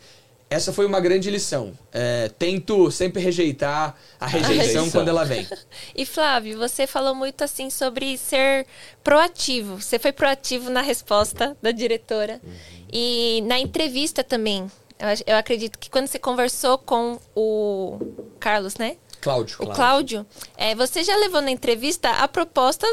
[0.49, 1.73] essa foi uma grande lição.
[1.91, 5.47] É, tento sempre rejeitar a rejeição, a rejeição, quando ela vem.
[5.95, 8.65] E Flávio, você falou muito assim sobre ser
[9.03, 9.81] proativo.
[9.81, 12.53] Você foi proativo na resposta da diretora uhum.
[12.91, 14.71] e na entrevista também.
[14.99, 17.99] Eu, eu, acredito que quando você conversou com o
[18.39, 18.97] Carlos, né?
[19.21, 19.57] Cláudio.
[19.59, 20.25] O Cláudio,
[20.55, 22.87] é, você já levou na entrevista a proposta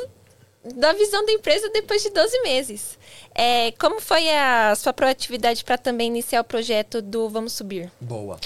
[0.76, 2.98] da visão da empresa depois de 12 meses.
[3.34, 7.90] É, como foi a sua proatividade para também iniciar o projeto do Vamos Subir?
[8.00, 8.38] Boa.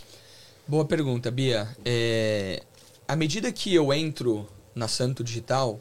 [0.66, 1.68] Boa pergunta, Bia.
[1.84, 2.62] É,
[3.06, 5.80] à medida que eu entro na Santo Digital,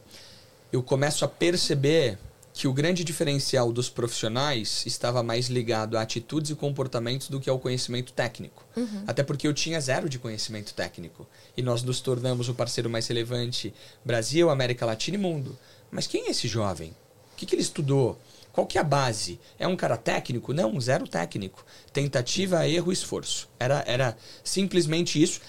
[0.71, 2.17] eu começo a perceber
[2.57, 7.47] que o grande diferencial dos profissionais estava mais ligado a atitudes e comportamentos do que
[7.47, 8.65] ao conhecimento técnico.
[8.75, 9.03] Uhum.
[9.05, 11.27] Até porque eu tinha zero de conhecimento técnico.
[11.55, 13.71] E nós nos tornamos o parceiro mais relevante
[14.03, 15.55] Brasil, América Latina e mundo.
[15.91, 16.95] Mas quem é esse jovem?
[17.33, 18.17] O que, que ele estudou?
[18.51, 19.39] Qual que é a base?
[19.59, 20.51] É um cara técnico?
[20.51, 21.63] Não, zero técnico.
[21.93, 23.47] Tentativa, erro, esforço.
[23.59, 25.39] Era, era simplesmente isso.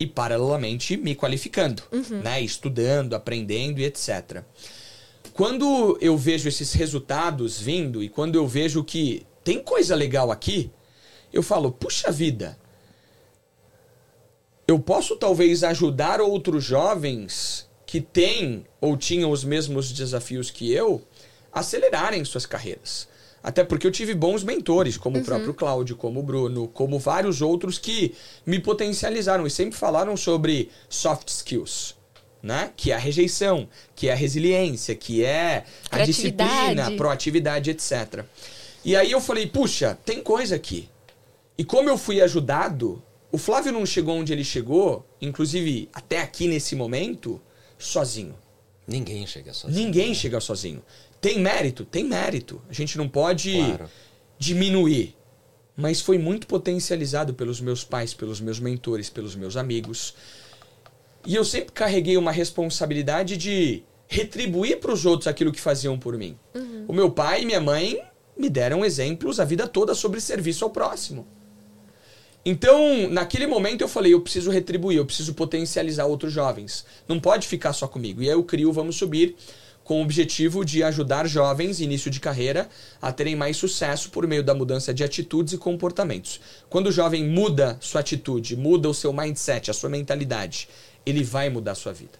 [0.00, 1.82] E paralelamente me qualificando,
[2.22, 2.40] né?
[2.40, 4.42] estudando, aprendendo e etc.
[5.32, 10.70] Quando eu vejo esses resultados vindo e quando eu vejo que tem coisa legal aqui,
[11.32, 12.58] eu falo, puxa vida,
[14.66, 21.00] eu posso talvez ajudar outros jovens que têm ou tinham os mesmos desafios que eu
[21.50, 23.08] acelerarem suas carreiras.
[23.42, 27.40] Até porque eu tive bons mentores, como o próprio Cláudio, como o Bruno, como vários
[27.40, 28.14] outros que
[28.44, 31.96] me potencializaram e sempre falaram sobre soft skills.
[32.42, 32.70] Né?
[32.76, 33.66] Que é a rejeição,
[33.96, 38.22] que é a resiliência, que é a disciplina, proatividade, etc.
[38.84, 40.90] E aí eu falei, puxa, tem coisa aqui.
[41.56, 46.46] E como eu fui ajudado, o Flávio não chegou onde ele chegou, inclusive até aqui
[46.46, 47.40] nesse momento,
[47.78, 48.34] sozinho.
[48.86, 49.84] Ninguém chega sozinho.
[49.84, 50.82] Ninguém chega sozinho.
[51.20, 51.84] Tem mérito?
[51.84, 52.60] Tem mérito.
[52.68, 53.90] A gente não pode Claro.
[54.38, 55.14] diminuir.
[55.76, 60.14] Mas foi muito potencializado pelos meus pais, pelos meus mentores, pelos meus amigos.
[61.26, 66.16] E eu sempre carreguei uma responsabilidade de retribuir para os outros aquilo que faziam por
[66.16, 66.36] mim.
[66.88, 68.00] O meu pai e minha mãe
[68.36, 71.26] me deram exemplos a vida toda sobre serviço ao próximo.
[72.50, 76.82] Então, naquele momento eu falei, eu preciso retribuir, eu preciso potencializar outros jovens.
[77.06, 78.22] Não pode ficar só comigo.
[78.22, 79.36] E aí eu crio Vamos Subir
[79.84, 82.66] com o objetivo de ajudar jovens, início de carreira,
[83.02, 86.40] a terem mais sucesso por meio da mudança de atitudes e comportamentos.
[86.70, 90.70] Quando o jovem muda sua atitude, muda o seu mindset, a sua mentalidade,
[91.04, 92.18] ele vai mudar a sua vida.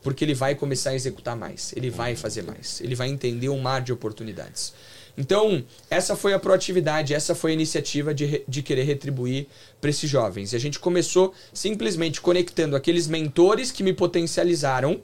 [0.00, 3.60] Porque ele vai começar a executar mais, ele vai fazer mais, ele vai entender um
[3.60, 4.72] mar de oportunidades.
[5.20, 9.48] Então, essa foi a proatividade, essa foi a iniciativa de, de querer retribuir
[9.78, 10.54] para esses jovens.
[10.54, 15.02] E a gente começou simplesmente conectando aqueles mentores que me potencializaram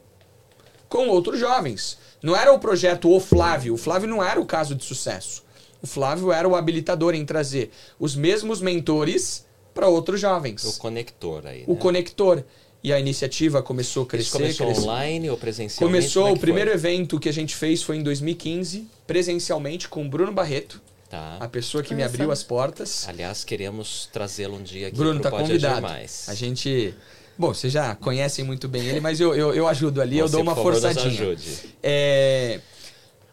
[0.89, 1.99] com outros jovens.
[2.23, 3.75] Não era o projeto O Flávio.
[3.75, 5.45] O Flávio não era o caso de sucesso.
[5.83, 9.45] O Flávio era o habilitador em trazer os mesmos mentores
[9.75, 10.65] para outros jovens.
[10.65, 11.65] O conector aí.
[11.67, 11.79] O né?
[11.79, 12.43] conector.
[12.83, 14.29] E a iniciativa começou a crescer.
[14.29, 14.83] Isso começou crescer.
[14.83, 15.99] online ou presencialmente?
[15.99, 16.79] Começou, é o primeiro foi?
[16.79, 21.37] evento que a gente fez foi em 2015, presencialmente, com o Bruno Barreto, Tá.
[21.39, 23.09] a pessoa que me Olha abriu as portas.
[23.09, 25.83] Aliás, queremos trazê-lo um dia aqui Bruno tá Pode convidado.
[25.83, 26.29] Mais.
[26.29, 26.93] A gente.
[27.39, 30.33] Bom, vocês já conhecem muito bem ele, mas eu, eu, eu ajudo ali, eu Você,
[30.33, 31.07] dou uma favor, forçadinha.
[31.07, 31.75] ajude.
[31.83, 32.61] É,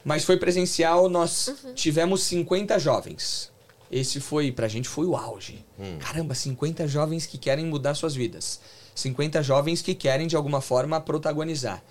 [0.03, 3.49] Mas foi presencial, nós tivemos 50 jovens.
[3.89, 5.63] Esse foi, pra gente, foi o auge.
[5.99, 8.59] Caramba, 50 jovens que querem mudar suas vidas.
[8.93, 11.81] 50 jovens que querem, de alguma forma, protagonizar.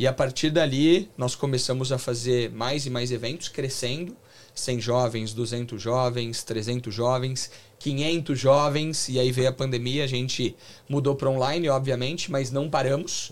[0.00, 4.16] E a partir dali, nós começamos a fazer mais e mais eventos, crescendo.
[4.54, 9.08] 100 jovens, 200 jovens, 300 jovens, 500 jovens.
[9.10, 10.56] E aí veio a pandemia, a gente
[10.88, 13.30] mudou para online, obviamente, mas não paramos.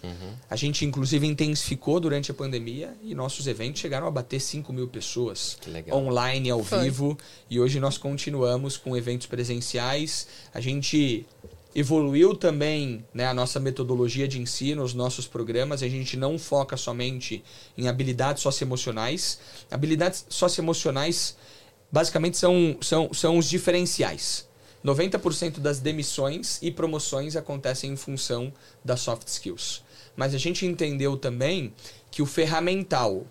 [0.48, 4.88] A gente, inclusive, intensificou durante a pandemia e nossos eventos chegaram a bater 5 mil
[4.88, 5.98] pessoas Que legal.
[5.98, 6.84] online, ao Foi.
[6.84, 7.18] vivo.
[7.48, 10.28] E hoje nós continuamos com eventos presenciais.
[10.52, 11.26] A gente
[11.78, 15.82] evoluiu também né, a nossa metodologia de ensino, os nossos programas.
[15.82, 17.44] A gente não foca somente
[17.76, 19.38] em habilidades socioemocionais.
[19.70, 21.36] Habilidades socioemocionais
[21.90, 24.48] basicamente são, são, são os diferenciais.
[24.84, 28.52] 90% das demissões e promoções acontecem em função
[28.84, 29.82] das soft skills.
[30.16, 31.72] Mas a gente entendeu também
[32.10, 33.24] que o ferramental,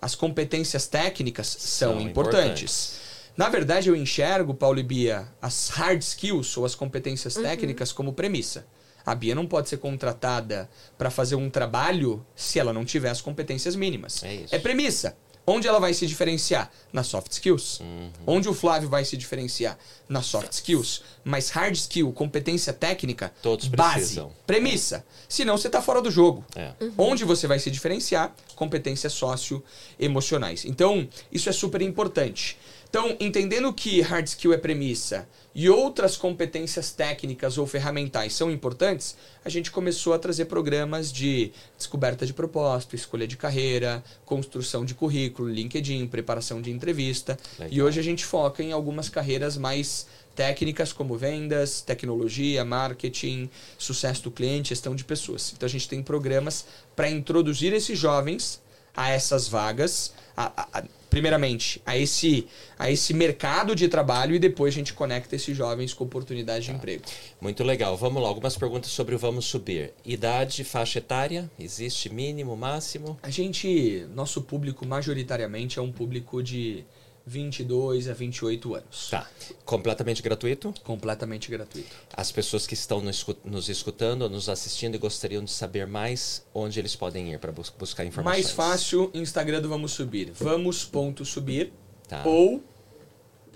[0.00, 3.07] as competências técnicas são, São importantes.
[3.38, 8.12] Na verdade, eu enxergo, Paulo e Bia, as hard skills ou as competências técnicas como
[8.12, 8.66] premissa.
[9.06, 10.68] A Bia não pode ser contratada
[10.98, 14.24] para fazer um trabalho se ela não tiver as competências mínimas.
[14.24, 14.52] É isso.
[14.52, 15.16] É premissa.
[15.46, 16.70] Onde ela vai se diferenciar?
[16.92, 17.80] Nas soft skills.
[17.80, 18.10] Uhum.
[18.26, 19.78] Onde o Flávio vai se diferenciar?
[20.06, 21.02] Nas soft skills.
[21.24, 24.32] Mas hard skill, competência técnica, Todos base, precisam.
[24.46, 25.06] premissa.
[25.26, 26.44] Senão você está fora do jogo.
[26.54, 26.72] É.
[26.98, 28.34] Onde você vai se diferenciar?
[28.56, 30.66] Competências socioemocionais.
[30.66, 32.58] Então, isso é super importante.
[32.90, 39.14] Então, entendendo que hard skill é premissa e outras competências técnicas ou ferramentais são importantes,
[39.44, 44.94] a gente começou a trazer programas de descoberta de propósito, escolha de carreira, construção de
[44.94, 47.38] currículo, LinkedIn, preparação de entrevista.
[47.58, 47.74] Legal.
[47.74, 54.22] E hoje a gente foca em algumas carreiras mais técnicas como vendas, tecnologia, marketing, sucesso
[54.22, 55.52] do cliente, gestão de pessoas.
[55.54, 56.64] Então a gente tem programas
[56.96, 58.62] para introduzir esses jovens
[58.96, 62.46] a essas vagas, a- a- primeiramente, a esse,
[62.78, 66.72] a esse mercado de trabalho e depois a gente conecta esses jovens com oportunidades de
[66.72, 67.04] emprego.
[67.40, 67.96] Muito legal.
[67.96, 69.92] Vamos lá, algumas perguntas sobre o Vamos Subir.
[70.04, 73.18] Idade, faixa etária, existe mínimo, máximo?
[73.22, 76.84] A gente, nosso público majoritariamente é um público de
[77.28, 79.08] 22 a 28 anos.
[79.10, 79.28] Tá.
[79.66, 80.72] Completamente gratuito?
[80.82, 81.94] Completamente gratuito.
[82.16, 83.02] As pessoas que estão
[83.44, 88.06] nos escutando, nos assistindo e gostariam de saber mais, onde eles podem ir para buscar
[88.06, 88.44] informações?
[88.44, 90.30] Mais fácil, Instagram do Vamos Subir.
[90.32, 91.70] Vamos.subir
[92.08, 92.22] Tá.
[92.24, 92.62] ou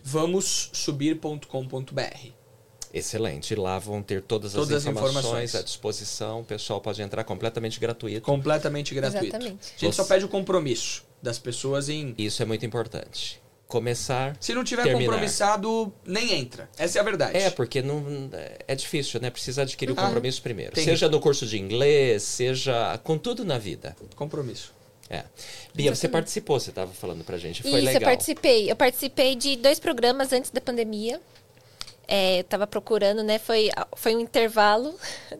[0.04, 2.28] vamossubir.com.br.
[2.94, 3.54] Excelente.
[3.54, 5.54] Lá vão ter todas, Todas as as informações, informações.
[5.54, 6.40] à disposição.
[6.40, 8.20] O pessoal pode entrar completamente gratuito.
[8.20, 9.34] Completamente gratuito.
[9.34, 9.72] Exatamente.
[9.76, 12.14] A gente só pede o compromisso das pessoas em.
[12.18, 13.40] Isso é muito importante.
[13.72, 14.36] Começar.
[14.38, 15.06] Se não tiver Terminar.
[15.06, 16.68] compromissado, nem entra.
[16.76, 17.38] Essa é a verdade.
[17.38, 18.04] É, porque não
[18.68, 19.30] é difícil, né?
[19.30, 20.72] Precisa adquirir o Ah, compromisso primeiro.
[20.72, 20.84] tem.
[20.84, 23.96] Seja no curso de inglês, seja com tudo na vida.
[24.14, 24.74] Compromisso.
[25.08, 25.24] É.
[25.74, 27.62] Bia, você participou, você estava falando pra gente.
[27.62, 28.02] Foi Isso, legal.
[28.02, 28.70] eu participei.
[28.70, 31.18] Eu participei de dois programas antes da pandemia.
[32.06, 33.38] É, eu tava procurando, né?
[33.38, 34.94] Foi, foi um intervalo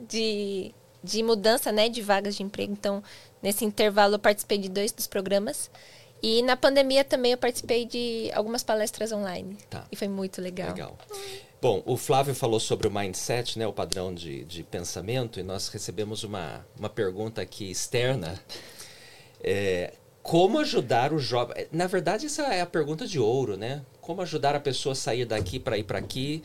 [0.08, 0.72] de,
[1.04, 1.90] de mudança, né?
[1.90, 2.72] De vagas de emprego.
[2.72, 3.04] Então,
[3.42, 5.70] nesse intervalo, eu participei de dois dos programas.
[6.22, 9.58] E na pandemia também eu participei de algumas palestras online.
[9.68, 9.84] Tá.
[9.90, 10.68] E foi muito legal.
[10.68, 10.96] Legal.
[11.60, 15.68] Bom, o Flávio falou sobre o mindset, né, o padrão de, de pensamento, e nós
[15.68, 18.40] recebemos uma, uma pergunta aqui externa.
[19.40, 21.66] É, como ajudar o jovem?
[21.72, 23.84] Na verdade, essa é a pergunta de ouro, né?
[24.00, 26.42] Como ajudar a pessoa a sair daqui para ir para aqui?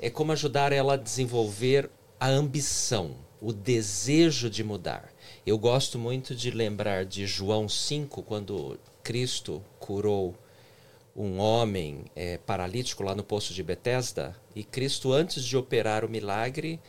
[0.00, 5.12] É como ajudar ela a desenvolver a ambição, o desejo de mudar.
[5.44, 10.34] Eu gosto muito de lembrar de João 5, quando Cristo curou
[11.14, 16.08] um homem é, paralítico lá no poço de Betesda e Cristo antes de operar o
[16.08, 16.80] milagre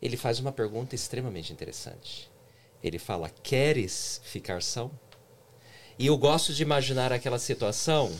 [0.00, 2.30] ele faz uma pergunta extremamente interessante.
[2.82, 4.90] Ele fala queres ficar são?
[5.98, 8.10] E eu gosto de imaginar aquela situação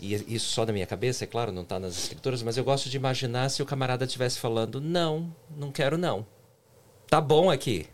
[0.00, 2.90] e isso só na minha cabeça é claro não está nas escrituras mas eu gosto
[2.90, 6.26] de imaginar se o camarada estivesse falando não não quero não.
[7.08, 7.86] Tá bom aqui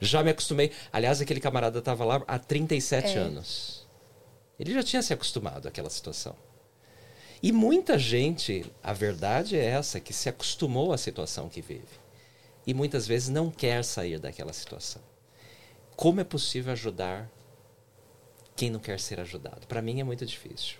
[0.00, 3.18] já me acostumei aliás aquele camarada estava lá há 37 É.
[3.18, 3.86] anos
[4.58, 6.34] ele já tinha se acostumado àquela situação.
[7.42, 11.84] E muita gente, a verdade é essa, que se acostumou à situação que vive.
[12.66, 15.02] E muitas vezes não quer sair daquela situação.
[15.94, 17.30] Como é possível ajudar
[18.56, 19.66] quem não quer ser ajudado?
[19.66, 20.76] Para mim é muito difícil.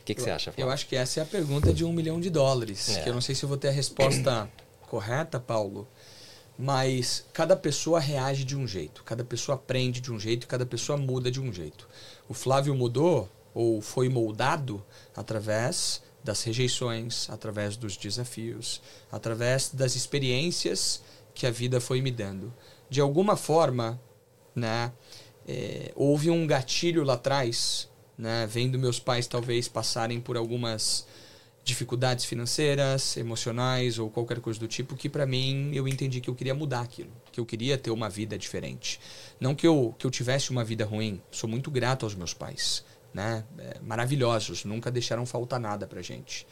[0.00, 0.72] O que, que você acha, Eu Flávio?
[0.72, 2.96] acho que essa é a pergunta de um milhão de dólares.
[2.96, 3.02] É.
[3.02, 4.50] Que eu não sei se eu vou ter a resposta
[4.88, 5.86] correta, Paulo.
[6.62, 10.98] Mas cada pessoa reage de um jeito, cada pessoa aprende de um jeito cada pessoa
[10.98, 11.88] muda de um jeito.
[12.28, 14.84] O Flávio mudou ou foi moldado
[15.16, 21.02] através das rejeições, através dos desafios, através das experiências
[21.32, 22.52] que a vida foi me dando.
[22.90, 23.98] De alguma forma,
[24.54, 24.92] né,
[25.48, 27.88] é, houve um gatilho lá atrás,
[28.18, 31.06] né, vendo meus pais talvez passarem por algumas
[31.62, 36.34] dificuldades financeiras, emocionais ou qualquer coisa do tipo, que para mim eu entendi que eu
[36.34, 39.00] queria mudar aquilo, que eu queria ter uma vida diferente.
[39.38, 42.84] Não que eu, que eu tivesse uma vida ruim, sou muito grato aos meus pais,
[43.12, 43.44] né?
[43.58, 46.46] É, maravilhosos, nunca deixaram faltar nada pra gente.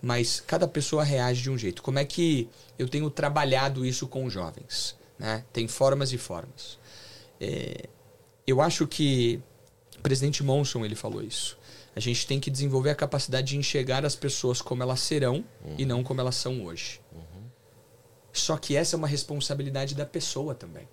[0.00, 1.80] Mas cada pessoa reage de um jeito.
[1.82, 4.96] Como é que eu tenho trabalhado isso com os jovens?
[5.16, 5.44] Né?
[5.52, 6.78] Tem formas e formas.
[7.40, 7.88] É,
[8.44, 9.40] eu acho que
[9.96, 11.56] o presidente Monson ele falou isso.
[11.94, 15.44] A gente tem que desenvolver a capacidade de enxergar as pessoas como elas serão
[15.76, 17.00] e não como elas são hoje.
[18.32, 20.88] Só que essa é uma responsabilidade da pessoa também.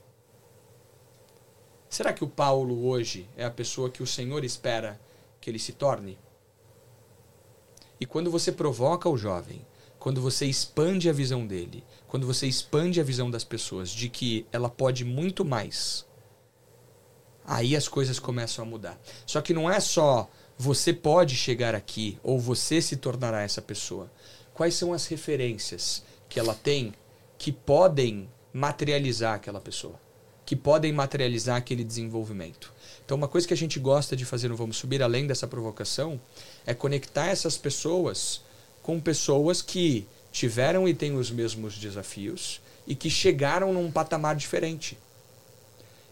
[1.90, 5.00] Será que o Paulo hoje é a pessoa que o Senhor espera
[5.40, 6.20] que ele se torne?
[8.00, 9.66] E quando você provoca o jovem,
[9.98, 14.46] quando você expande a visão dele, quando você expande a visão das pessoas de que
[14.52, 16.06] ela pode muito mais,
[17.44, 19.02] aí as coisas começam a mudar.
[19.26, 20.30] Só que não é só
[20.62, 24.12] você pode chegar aqui ou você se tornará essa pessoa.
[24.54, 26.94] Quais são as referências que ela tem
[27.38, 29.98] que podem materializar aquela pessoa?
[30.46, 32.74] Que podem materializar aquele desenvolvimento?
[33.06, 36.20] Então, uma coisa que a gente gosta de fazer no Vamos Subir, além dessa provocação,
[36.66, 38.42] é conectar essas pessoas
[38.84, 44.98] com pessoas que tiveram e têm os mesmos desafios e que chegaram num patamar diferente.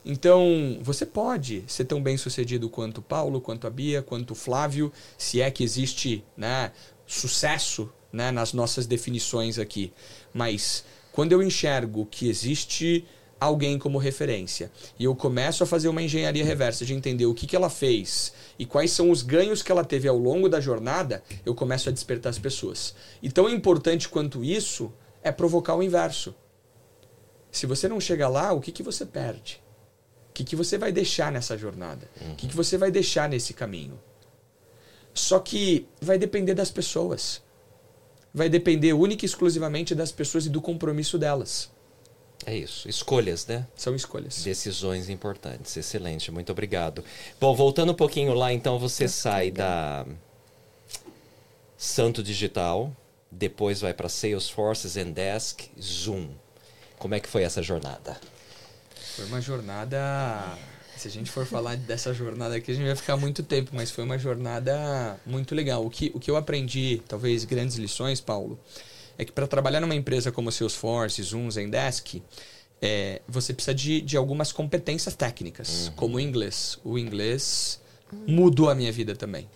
[0.10, 5.42] Então, você pode ser tão bem sucedido quanto Paulo, quanto a Bia, quanto Flávio, se
[5.42, 6.72] é que existe né,
[7.06, 9.92] sucesso né, nas nossas definições aqui.
[10.34, 13.04] Mas quando eu enxergo que existe
[13.38, 17.46] alguém como referência e eu começo a fazer uma engenharia reversa de entender o que,
[17.46, 21.22] que ela fez e quais são os ganhos que ela teve ao longo da jornada,
[21.46, 22.96] eu começo a despertar as pessoas.
[23.22, 24.90] E tão importante quanto isso
[25.22, 26.34] é provocar o inverso.
[27.52, 29.67] Se você não chega lá, o que, que você perde?
[30.38, 32.08] O que, que você vai deixar nessa jornada?
[32.22, 34.00] O que, que você vai deixar nesse caminho?
[35.12, 37.42] Só que vai depender das pessoas.
[38.32, 41.72] Vai depender única e exclusivamente das pessoas e do compromisso delas.
[42.46, 42.88] É isso.
[42.88, 43.66] Escolhas, né?
[43.76, 44.44] São escolhas.
[44.44, 45.76] Decisões importantes.
[45.76, 47.04] Excelente, muito obrigado.
[47.42, 50.06] Bom, voltando um pouquinho lá, então você sai da
[51.76, 52.96] Santo Digital,
[53.32, 56.30] depois vai para Salesforce, Zendesk, Zoom.
[57.00, 58.22] Como é que foi essa jornada?
[59.18, 60.56] Foi uma jornada.
[60.96, 63.90] Se a gente for falar dessa jornada aqui, a gente vai ficar muito tempo, mas
[63.90, 65.84] foi uma jornada muito legal.
[65.84, 68.60] O que, o que eu aprendi, talvez grandes lições, Paulo,
[69.18, 72.22] é que para trabalhar numa empresa como Salesforce, Zoom, Zendesk,
[72.80, 76.78] é, você precisa de, de algumas competências técnicas, como o inglês.
[76.84, 77.82] O inglês
[78.28, 79.50] mudou a minha vida também.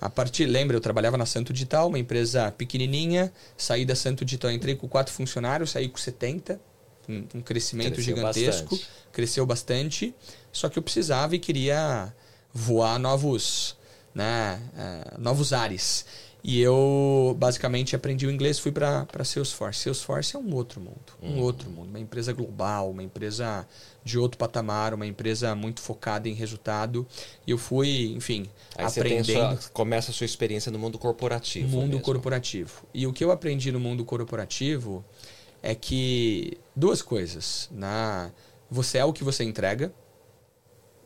[0.00, 4.52] A partir, lembra, eu trabalhava na Santo Digital, uma empresa pequenininha, saí da Santo Digital,
[4.52, 6.60] entrei com quatro funcionários, saí com 70,
[7.08, 8.90] um, um crescimento Cresceu gigantesco, bastante.
[9.12, 10.14] cresceu bastante,
[10.52, 12.12] só que eu precisava e queria
[12.52, 13.76] voar novos,
[14.14, 16.04] né, eh, novos ares.
[16.44, 19.78] E eu basicamente aprendi o inglês, fui para Salesforce.
[19.84, 21.38] Salesforce é um outro mundo, um Uhum.
[21.38, 23.64] outro mundo, uma empresa global, uma empresa
[24.04, 27.06] de outro patamar, uma empresa muito focada em resultado.
[27.46, 31.68] E eu fui, enfim, Aí aprendendo sua, começa a sua experiência no mundo corporativo.
[31.68, 32.02] mundo mesmo.
[32.02, 32.82] corporativo.
[32.92, 35.04] E o que eu aprendi no mundo corporativo
[35.62, 37.68] é que duas coisas.
[37.70, 38.30] Na,
[38.70, 39.92] você é o que você entrega,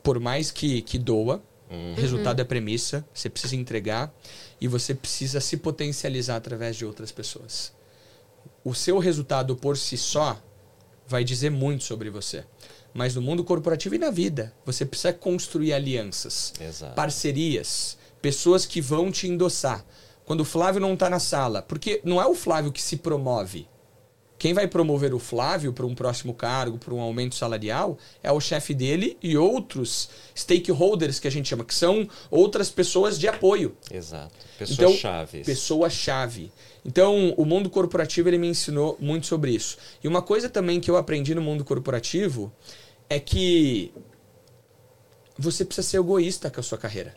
[0.01, 1.43] por mais que, que doa,
[1.95, 4.13] resultado é premissa, você precisa entregar
[4.59, 7.73] e você precisa se potencializar através de outras pessoas.
[8.63, 10.41] O seu resultado por si só
[11.07, 12.45] vai dizer muito sobre você.
[12.93, 16.95] Mas no mundo corporativo e na vida, você precisa construir alianças Exato.
[16.95, 19.85] parcerias, pessoas que vão te endossar.
[20.25, 23.67] Quando o Flávio não está na sala, porque não é o Flávio que se promove.
[24.37, 28.39] Quem vai promover o Flávio para um próximo cargo, para um aumento salarial, é o
[28.39, 33.75] chefe dele e outros stakeholders que a gente chama, que são outras pessoas de apoio.
[33.91, 34.33] Exato.
[34.55, 35.43] Então, Pessoas-chave.
[35.43, 36.51] Pessoa-chave.
[36.85, 39.77] Então, o mundo corporativo ele me ensinou muito sobre isso.
[40.03, 42.51] E uma coisa também que eu aprendi no mundo corporativo
[43.09, 43.91] é que
[45.37, 47.15] você precisa ser egoísta com a sua carreira.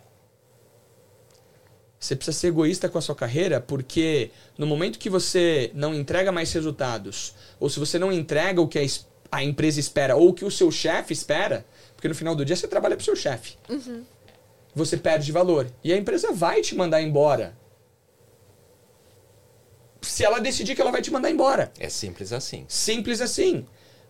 [2.00, 6.32] Você precisa ser egoísta com a sua carreira porque no momento que você não entrega
[6.32, 8.86] mais resultados, ou se você não entrega o que a,
[9.30, 12.56] a empresa espera, ou o que o seu chefe espera, porque no final do dia
[12.56, 13.58] você trabalha para o seu chefe,
[14.74, 15.70] você perde valor.
[15.84, 17.54] E a empresa vai te mandar embora.
[20.00, 21.70] Se ela decidir que ela vai te mandar embora.
[21.78, 22.64] É simples assim.
[22.66, 23.66] Simples assim.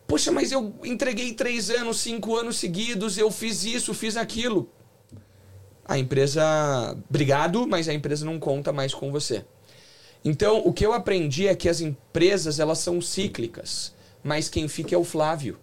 [0.06, 4.70] Poxa, mas eu entreguei três anos, cinco anos seguidos, eu fiz isso, fiz aquilo.
[5.90, 6.96] A empresa.
[7.08, 9.44] Obrigado, mas a empresa não conta mais com você.
[10.24, 14.94] Então, o que eu aprendi é que as empresas elas são cíclicas, mas quem fica
[14.94, 15.58] é o Flávio.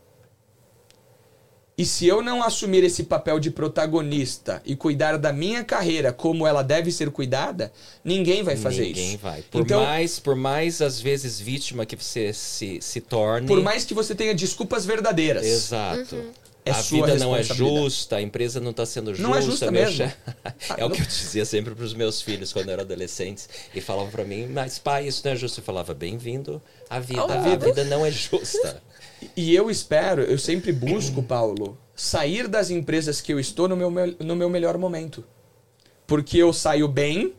[1.77, 6.45] E se eu não assumir esse papel de protagonista e cuidar da minha carreira como
[6.45, 7.71] ela deve ser cuidada,
[8.03, 9.19] ninguém vai fazer Ninguém isso.
[9.19, 9.43] vai.
[9.43, 13.47] Por então, mais, por mais às vezes vítima que você se, se torne.
[13.47, 16.17] por mais que você tenha desculpas verdadeiras, Exato.
[16.67, 19.23] É a vida não é justa, a empresa não está sendo justa.
[19.23, 19.95] Não é justa mesmo.
[19.97, 20.15] chefe-
[20.45, 23.47] Ah, é o que eu dizia sempre para os meus filhos quando eram adolescentes.
[23.73, 25.59] E falavam para mim, mas pai, isso não é justo.
[25.59, 27.21] Eu falava, bem-vindo à vida.
[27.21, 28.81] Ao A vida não é justa.
[29.35, 33.89] E eu espero, eu sempre busco, Paulo, sair das empresas que eu estou no meu,
[34.19, 35.23] no meu melhor momento.
[36.05, 37.33] Porque eu saio bem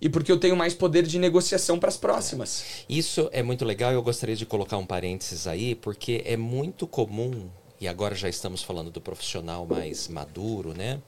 [0.00, 2.62] e porque eu tenho mais poder de negociação para as próximas.
[2.88, 6.86] Isso é muito legal e eu gostaria de colocar um parênteses aí, porque é muito
[6.86, 7.48] comum,
[7.84, 11.02] e agora já estamos falando do profissional mais maduro, né?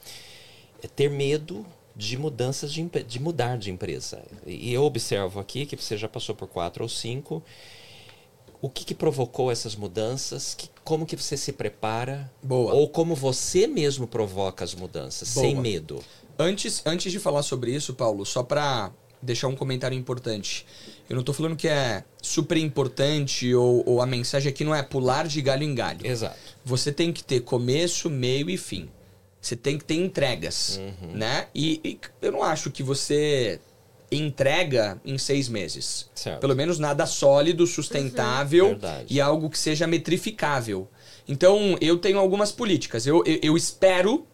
[0.83, 1.65] É ter medo
[1.97, 4.23] de mudanças de, de mudar de empresa.
[4.47, 7.43] E eu observo aqui que você já passou por quatro ou cinco.
[8.61, 10.53] O que, que provocou essas mudanças?
[10.55, 12.31] Que- como que você se prepara?
[12.43, 12.75] Boa.
[12.75, 15.63] Ou como você mesmo provoca as mudanças, sem Boa.
[15.63, 16.05] medo?
[16.39, 20.67] Antes, antes de falar sobre isso, Paulo, só para deixar um comentário importante.
[21.09, 24.83] Eu não estou falando que é super importante ou, ou a mensagem aqui não é
[24.83, 26.05] pular de galho em galho.
[26.07, 26.37] Exato.
[26.65, 28.89] Você tem que ter começo, meio e fim.
[29.41, 31.13] Você tem que ter entregas, Uhum.
[31.15, 31.47] né?
[31.55, 33.61] E, e eu não acho que você
[34.11, 36.09] entrega em seis meses.
[36.15, 36.41] Certo.
[36.41, 39.07] Pelo menos nada sólido, sustentável Verdade.
[39.09, 40.89] e algo que seja metrificável.
[41.29, 43.07] Então, eu tenho algumas políticas.
[43.07, 44.27] Eu, eu, eu espero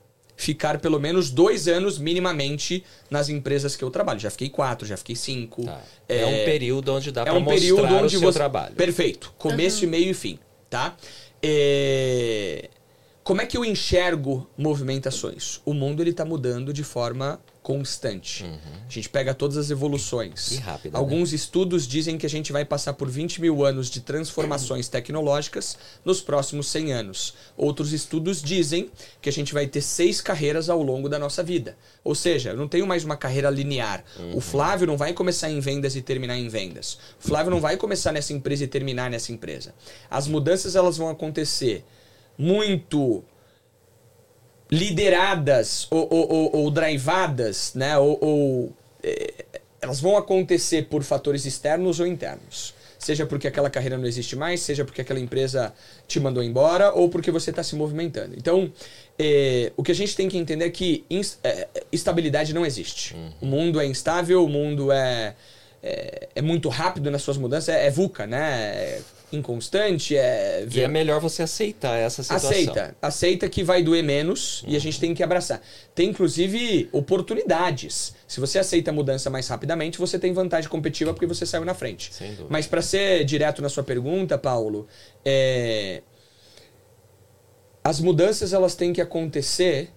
[0.42, 4.18] ficar pelo menos dois anos minimamente nas empresas que eu trabalho.
[4.18, 5.64] Já fiquei quatro, já fiquei cinco.
[5.64, 5.80] Tá.
[6.08, 8.38] É, um período onde dá É para um mostrar período onde o seu você...
[8.38, 8.74] trabalho.
[8.74, 9.32] Perfeito.
[9.38, 10.38] Começo, meio e fim,
[10.68, 10.96] tá?
[11.40, 12.68] É,
[13.22, 15.60] como é que eu enxergo movimentações?
[15.64, 18.44] O mundo ele está mudando de forma constante.
[18.44, 20.52] A gente pega todas as evoluções.
[20.52, 24.00] E rápida, Alguns estudos dizem que a gente vai passar por 20 mil anos de
[24.00, 27.34] transformações tecnológicas nos próximos 100 anos.
[27.56, 28.90] Outros estudos dizem
[29.20, 31.76] que a gente vai ter seis carreiras ao longo da nossa vida.
[32.02, 34.04] Ou seja, eu não tenho mais uma carreira linear.
[34.34, 36.98] O Flávio não vai começar em vendas e terminar em vendas.
[37.22, 39.72] O Flávio não vai começar nessa empresa e terminar nessa empresa.
[40.10, 41.84] As mudanças elas vão acontecer
[42.36, 43.22] muito
[44.72, 47.98] lideradas ou, ou, ou, ou drivadas, né?
[47.98, 49.44] Ou, ou, eh,
[49.82, 52.74] elas vão acontecer por fatores externos ou internos.
[52.98, 55.74] Seja porque aquela carreira não existe mais, seja porque aquela empresa
[56.08, 58.34] te mandou embora, ou porque você está se movimentando.
[58.34, 58.72] Então,
[59.18, 61.04] eh, o que a gente tem que entender é que
[61.44, 63.14] eh, estabilidade não existe.
[63.42, 65.34] O mundo é instável, o mundo é,
[65.82, 69.02] é, é muito rápido nas suas mudanças, é, é VUCA, né?
[69.32, 70.66] Inconstante, é...
[70.70, 72.50] E é melhor você aceitar essa situação.
[72.50, 72.96] Aceita.
[73.00, 75.62] Aceita que vai doer menos e a gente tem que abraçar.
[75.94, 78.14] Tem, inclusive, oportunidades.
[78.28, 81.72] Se você aceita a mudança mais rapidamente, você tem vantagem competitiva porque você saiu na
[81.72, 82.12] frente.
[82.12, 82.48] Sem dúvida.
[82.50, 84.86] Mas para ser direto na sua pergunta, Paulo,
[85.24, 86.02] é...
[87.82, 89.90] as mudanças elas têm que acontecer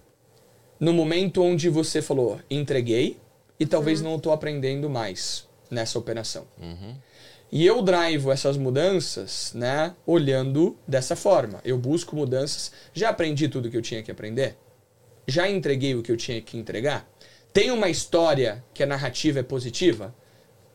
[0.79, 3.17] no momento onde você falou, entreguei
[3.59, 6.45] e talvez não estou aprendendo mais nessa operação.
[7.51, 11.61] E eu drivo essas mudanças, né, olhando dessa forma.
[11.63, 12.71] Eu busco mudanças.
[12.93, 14.57] Já aprendi tudo que eu tinha que aprender?
[15.27, 17.07] Já entreguei o que eu tinha que entregar?
[17.53, 20.13] Tem uma história que a narrativa é positiva?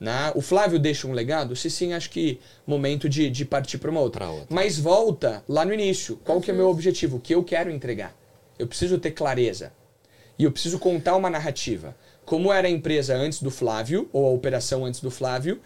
[0.01, 0.33] Né?
[0.35, 1.55] O Flávio deixa um legado?
[1.55, 4.25] Se sim, acho que momento de, de partir para uma outra.
[4.25, 4.47] Pra outra.
[4.49, 6.17] Mas volta lá no início.
[6.25, 7.19] Qual que é o meu objetivo?
[7.19, 8.17] O que eu quero entregar?
[8.59, 9.73] Eu preciso ter clareza.
[10.39, 11.95] E eu preciso contar uma narrativa.
[12.25, 15.61] Como era a empresa antes do Flávio, ou a operação antes do Flávio,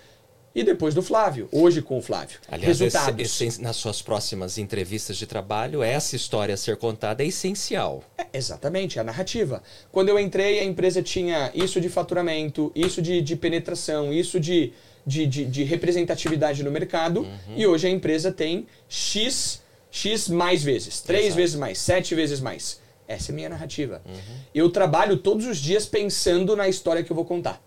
[0.55, 2.39] e depois do Flávio, hoje com o Flávio.
[2.49, 3.21] Aliás, Resultados.
[3.21, 8.05] esse- esse- nas suas próximas entrevistas de trabalho, essa história a ser contada é essencial.
[8.17, 9.63] É, exatamente, é a narrativa.
[9.91, 14.73] Quando eu entrei, a empresa tinha isso de faturamento, isso de, de penetração, isso de,
[15.07, 17.55] de, de, de representatividade no mercado, Uhum.
[17.57, 21.37] e hoje a empresa tem X, X mais vezes, três Exato.
[21.37, 22.81] vezes mais, sete vezes mais.
[23.07, 24.01] Essa é a minha narrativa.
[24.07, 24.15] Uhum.
[24.55, 27.63] Eu trabalho todos os dias pensando na história que eu vou contar.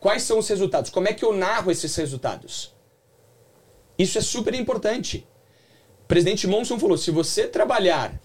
[0.00, 0.90] Quais são os resultados?
[0.90, 2.74] Como é que eu narro esses resultados?
[3.98, 5.26] Isso é super importante.
[6.04, 8.18] O presidente Monson falou: se você trabalhar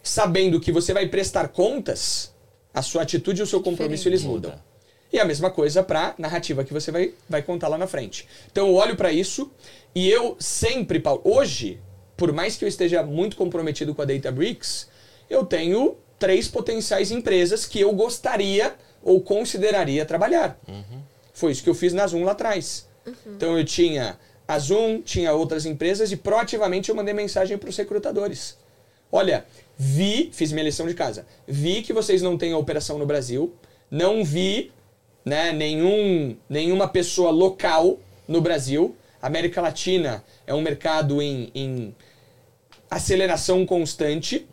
[0.00, 2.32] sabendo que você vai prestar contas,
[2.72, 4.48] a sua atitude e o seu compromisso eles Muda.
[4.48, 4.68] mudam.
[5.12, 8.28] E a mesma coisa para narrativa que você vai, vai contar lá na frente.
[8.50, 9.50] Então eu olho para isso
[9.94, 11.80] e eu sempre, Paulo, hoje,
[12.16, 14.88] por mais que eu esteja muito comprometido com a Databricks,
[15.28, 20.58] eu tenho três potenciais empresas que eu gostaria ou consideraria trabalhar.
[21.32, 22.88] Foi isso que eu fiz na Zoom lá atrás.
[23.26, 27.76] Então eu tinha a Zoom, tinha outras empresas e proativamente eu mandei mensagem para os
[27.76, 28.56] recrutadores.
[29.10, 29.44] Olha,
[29.76, 33.54] vi, fiz minha lição de casa, vi que vocês não têm a operação no Brasil,
[33.90, 34.70] não vi
[35.24, 38.96] né, nenhum, nenhuma pessoa local no Brasil.
[39.20, 41.94] América Latina é um mercado em, em
[42.90, 44.46] aceleração constante.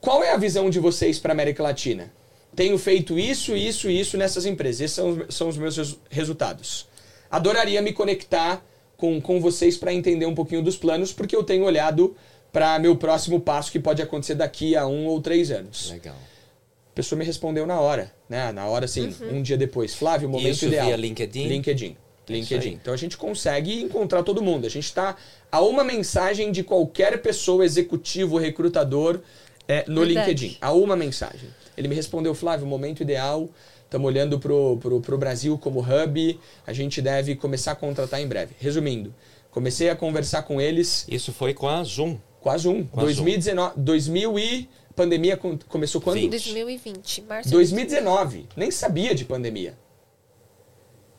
[0.00, 2.12] Qual é a visão de vocês para América Latina?
[2.54, 4.80] Tenho feito isso, isso e isso nessas empresas.
[4.80, 6.86] Esses são, os- são os meus resu- resultados.
[7.30, 8.64] Adoraria me conectar
[8.96, 12.14] com, com vocês para entender um pouquinho dos planos, porque eu tenho olhado
[12.52, 15.90] para meu próximo passo que pode acontecer daqui a um ou três anos.
[15.90, 16.16] Legal.
[16.16, 18.50] A pessoa me respondeu na hora, né?
[18.50, 19.94] Na hora, assim, um dia depois.
[19.94, 20.86] Flávio, o momento Isso ideal.
[20.88, 21.46] via LinkedIn?
[21.46, 21.96] LinkedIn.
[22.28, 22.72] É LinkedIn.
[22.82, 24.66] Então a gente consegue encontrar todo mundo.
[24.66, 25.16] A gente está
[25.50, 29.20] a uma mensagem de qualquer pessoa, executivo, recrutador,
[29.66, 30.30] é, no Verdade.
[30.30, 30.58] LinkedIn.
[30.60, 31.48] A uma mensagem.
[31.80, 33.48] Ele me respondeu, Flávio, momento ideal.
[33.84, 36.38] Estamos olhando pro, pro, pro Brasil como hub.
[36.66, 38.54] A gente deve começar a contratar em breve.
[38.58, 39.14] Resumindo,
[39.50, 42.18] comecei a conversar com eles Isso foi com a Zoom.
[42.38, 42.84] com a Zoom.
[42.84, 43.14] Com a Zoom.
[43.24, 46.20] 2019, 2000 e pandemia com- começou quando?
[46.28, 47.50] 2020, março.
[47.50, 48.46] 2019.
[48.54, 49.74] Nem sabia de pandemia.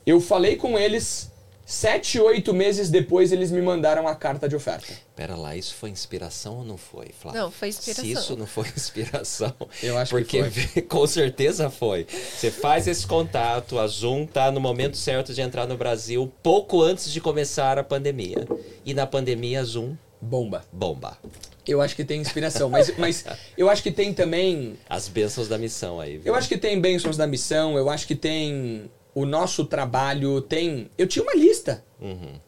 [0.05, 1.31] Eu falei com eles,
[1.71, 4.93] sete, oito meses depois eles me mandaram a carta de oferta.
[5.15, 7.41] Pera lá, isso foi inspiração ou não foi, Flávio?
[7.41, 8.05] Não, foi inspiração.
[8.05, 12.05] Se isso não foi inspiração, Eu acho que porque com certeza foi.
[12.05, 16.81] Você faz esse contato, a Zoom tá no momento certo de entrar no Brasil, pouco
[16.81, 18.47] antes de começar a pandemia.
[18.85, 20.63] E na pandemia a Zoom Bomba.
[20.71, 21.17] bomba.
[21.65, 23.25] Eu acho que tem inspiração, mas, mas
[23.57, 24.77] eu acho que tem também.
[24.89, 26.17] As bênçãos da missão aí.
[26.17, 26.33] viu?
[26.33, 30.89] Eu acho que tem bênçãos da missão, eu acho que tem o nosso trabalho, tem.
[30.97, 32.39] Eu tinha uma lista Uhum.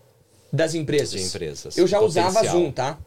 [0.51, 1.11] das empresas.
[1.20, 1.78] De empresas.
[1.78, 2.55] Eu já usava Potencial.
[2.57, 2.97] Zoom, tá?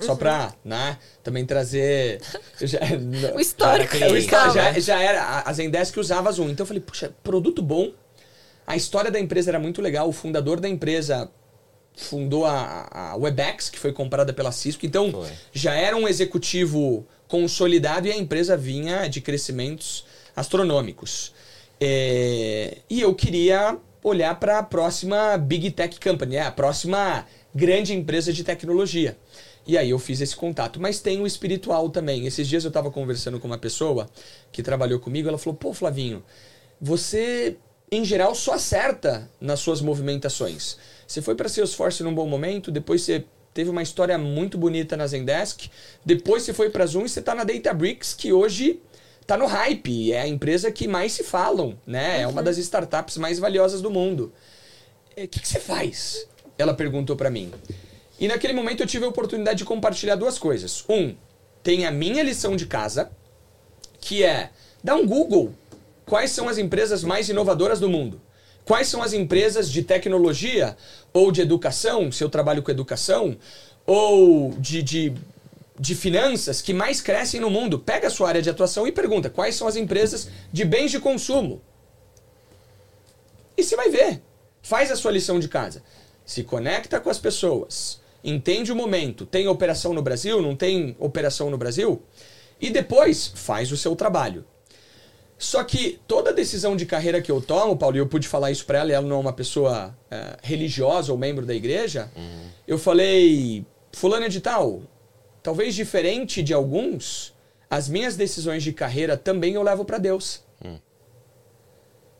[0.00, 2.20] Só pra, né, também trazer.
[2.60, 2.80] já-
[3.36, 6.50] O histórico É, o já, já era a a Zendesk usava Zoom.
[6.50, 7.92] Então eu falei, puxa, produto bom.
[8.66, 10.08] A história da empresa era muito legal.
[10.08, 11.30] O fundador da empresa
[11.96, 14.84] fundou a, a Webex, que foi comprada pela Cisco.
[14.84, 15.30] Então, Foi.
[15.52, 20.04] já era um executivo consolidado e a empresa vinha de crescimentos
[20.34, 21.32] astronômicos.
[21.86, 27.92] É, e eu queria olhar para a próxima Big Tech Company, é, a próxima grande
[27.92, 29.18] empresa de tecnologia.
[29.66, 30.80] E aí eu fiz esse contato.
[30.80, 32.26] Mas tem o espiritual também.
[32.26, 34.08] Esses dias eu estava conversando com uma pessoa
[34.50, 35.28] que trabalhou comigo.
[35.28, 36.24] Ela falou: Pô, Flavinho,
[36.80, 37.58] você
[37.92, 40.78] em geral só acerta nas suas movimentações.
[41.06, 45.06] Você foi para Salesforce num bom momento, depois você teve uma história muito bonita na
[45.06, 45.68] Zendesk,
[46.02, 48.80] depois você foi para Zoom e você está na Databricks, que hoje
[49.24, 52.20] está no hype, é a empresa que mais se falam, né?
[52.20, 54.30] É uma das startups mais valiosas do mundo.
[55.16, 56.26] O que, que você faz?
[56.58, 57.50] Ela perguntou para mim.
[58.20, 60.84] E naquele momento eu tive a oportunidade de compartilhar duas coisas.
[60.88, 61.14] Um,
[61.62, 63.10] tem a minha lição de casa,
[63.98, 64.50] que é
[64.82, 65.54] dar um Google.
[66.04, 68.20] Quais são as empresas mais inovadoras do mundo?
[68.66, 70.76] Quais são as empresas de tecnologia
[71.12, 73.36] ou de educação, se eu trabalho com educação,
[73.86, 75.12] ou de, de,
[75.78, 77.78] de finanças que mais crescem no mundo?
[77.78, 81.00] Pega a sua área de atuação e pergunta quais são as empresas de bens de
[81.00, 81.60] consumo.
[83.56, 84.22] E você vai ver.
[84.62, 85.82] Faz a sua lição de casa.
[86.24, 88.00] Se conecta com as pessoas.
[88.22, 89.26] Entende o momento.
[89.26, 90.40] Tem operação no Brasil?
[90.40, 92.02] Não tem operação no Brasil?
[92.60, 94.44] E depois faz o seu trabalho.
[95.36, 98.64] Só que toda decisão de carreira que eu tomo, Paulo, e eu pude falar isso
[98.64, 102.10] pra ela, e ela não é uma pessoa é, religiosa ou membro da igreja,
[102.66, 104.82] eu falei, fulano de tal,
[105.44, 107.34] talvez diferente de alguns,
[107.68, 110.42] as minhas decisões de carreira também eu levo para Deus.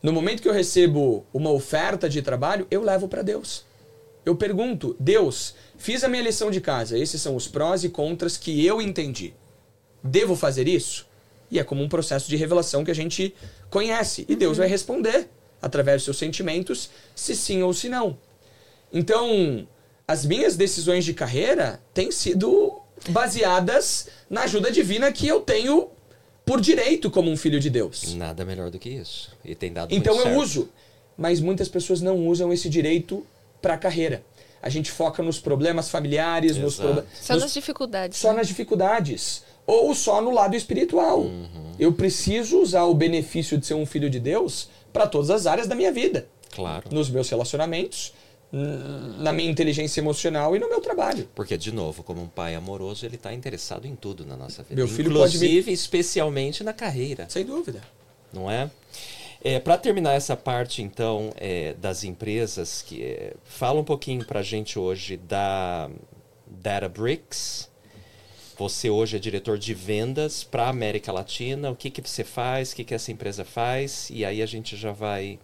[0.03, 3.65] No momento que eu recebo uma oferta de trabalho, eu levo para Deus.
[4.27, 8.37] Eu pergunto, Deus, fiz a minha lição de casa, esses são os prós e contras
[8.37, 9.33] que eu entendi.
[10.03, 11.07] Devo fazer isso?
[11.51, 13.35] E é como um processo de revelação que a gente
[13.71, 14.27] conhece.
[14.29, 15.31] E Deus vai responder,
[15.63, 18.19] através dos seus sentimentos, se sim ou se não.
[18.93, 19.67] Então,
[20.07, 25.89] as minhas decisões de carreira têm sido baseadas na ajuda divina que eu tenho
[26.45, 28.15] por direito como um filho de Deus.
[28.15, 29.31] Nada melhor do que isso.
[29.45, 30.43] E tem dado Então muito eu certo.
[30.45, 30.69] uso.
[31.17, 33.25] Mas muitas pessoas não usam esse direito
[33.63, 34.23] para a carreira.
[34.61, 36.93] A gente foca nos problemas familiares, nos Exato.
[36.95, 38.19] proble- Só nos- nas dificuldades.
[38.19, 38.39] só né?
[38.39, 39.43] nas dificuldades.
[39.67, 41.21] Ou só no lado espiritual.
[41.21, 41.73] Uhum.
[41.79, 45.67] Eu preciso usar o benefício de ser um filho de Deus para todas as áreas
[45.67, 46.27] da minha vida.
[46.55, 46.85] Claro.
[46.91, 48.13] Nos meus relacionamentos,
[49.19, 51.29] na minha inteligência emocional e no meu trabalho.
[51.35, 54.77] Porque, de novo, como um pai amoroso, ele está interessado em tudo na nossa vida.
[54.77, 57.83] Meu filho pode Inclusive, especialmente na carreira, Sem dúvida.
[58.33, 58.71] não é?
[59.43, 64.41] é para terminar essa parte, então, é, das empresas, que é, fala um pouquinho para
[64.41, 65.91] a gente hoje da
[66.47, 67.69] Databricks.
[68.57, 71.73] Você hoje é diretor de vendas para a América Latina.
[71.73, 72.71] O que, que você faz?
[72.71, 74.09] O que, que essa empresa faz?
[74.11, 75.41] E aí a gente já vai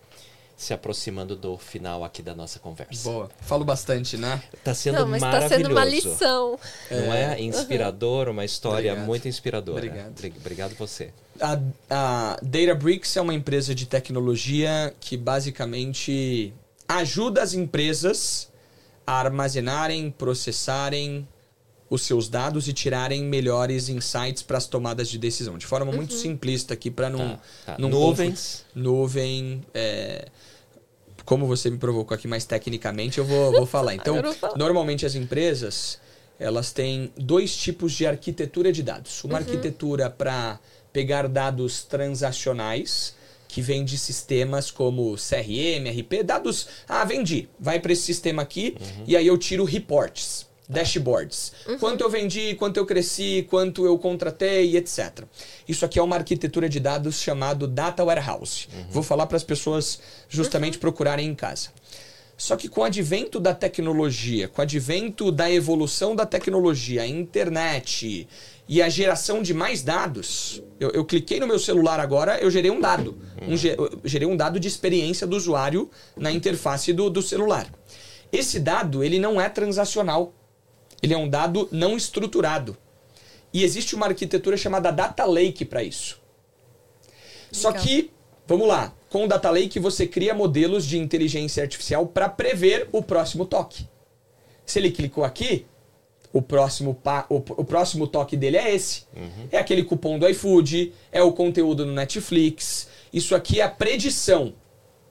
[0.62, 3.08] se aproximando do final aqui da nossa conversa.
[3.11, 3.30] Boa.
[3.40, 4.42] Falo bastante, né?
[4.62, 5.62] Tá sendo Não, mas tá maravilhoso.
[5.62, 6.58] sendo uma lição.
[6.90, 7.40] Não é?
[7.40, 9.06] Inspirador, uma história Obrigado.
[9.06, 9.78] muito inspiradora.
[9.86, 10.11] Obrigado.
[10.11, 11.12] Obri- Obrigado você.
[11.40, 11.58] A,
[11.88, 16.52] a Databricks é uma empresa de tecnologia que basicamente
[16.86, 18.50] ajuda as empresas
[19.06, 21.26] a armazenarem, processarem
[21.88, 25.58] os seus dados e tirarem melhores insights para as tomadas de decisão.
[25.58, 27.76] De forma muito simplista aqui, para não, Tá, tá.
[27.78, 28.64] não Nuvens.
[28.74, 29.62] Nuvem.
[29.74, 30.28] é,
[31.31, 33.95] como você me provocou aqui mais tecnicamente, eu vou, vou falar.
[34.01, 34.16] Então,
[34.57, 36.01] normalmente as empresas
[36.41, 39.22] elas têm dois tipos de arquitetura de dados.
[39.22, 40.59] Uma arquitetura para
[40.93, 43.14] pegar dados transacionais,
[43.47, 46.66] que vem de sistemas como CRM, RP, dados.
[46.89, 47.49] Ah, vendi.
[47.61, 48.76] Vai para esse sistema aqui
[49.07, 51.52] e aí eu tiro reports, dashboards.
[51.78, 55.24] Quanto eu vendi, quanto eu cresci, quanto eu contratei, etc.
[55.68, 58.68] Isso aqui é uma arquitetura de dados chamado Data Warehouse.
[58.90, 61.68] Vou falar para as pessoas justamente procurarem em casa.
[62.36, 67.06] Só que com o advento da tecnologia, com o advento da evolução da tecnologia, a
[67.06, 68.26] internet
[68.66, 72.70] e a geração de mais dados, eu, eu cliquei no meu celular agora, eu gerei
[72.70, 73.18] um dado.
[73.46, 77.66] Um, ge- eu gerei um dado de experiência do usuário na interface do, do celular.
[78.32, 80.32] Esse dado, ele não é transacional.
[81.03, 82.76] Ele é um dado não estruturado.
[83.53, 86.20] E existe uma arquitetura chamada Data Lake para isso.
[87.51, 87.84] Só Legal.
[87.84, 88.11] que,
[88.46, 93.03] vamos lá, com o Data Lake você cria modelos de inteligência artificial para prever o
[93.03, 93.88] próximo toque.
[94.64, 95.66] Se ele clicou aqui,
[96.32, 99.05] o próximo, pa- o, o próximo toque dele é esse.
[99.51, 102.86] É aquele cupom do iFood, é o conteúdo no Netflix.
[103.12, 104.55] Isso aqui é a predição,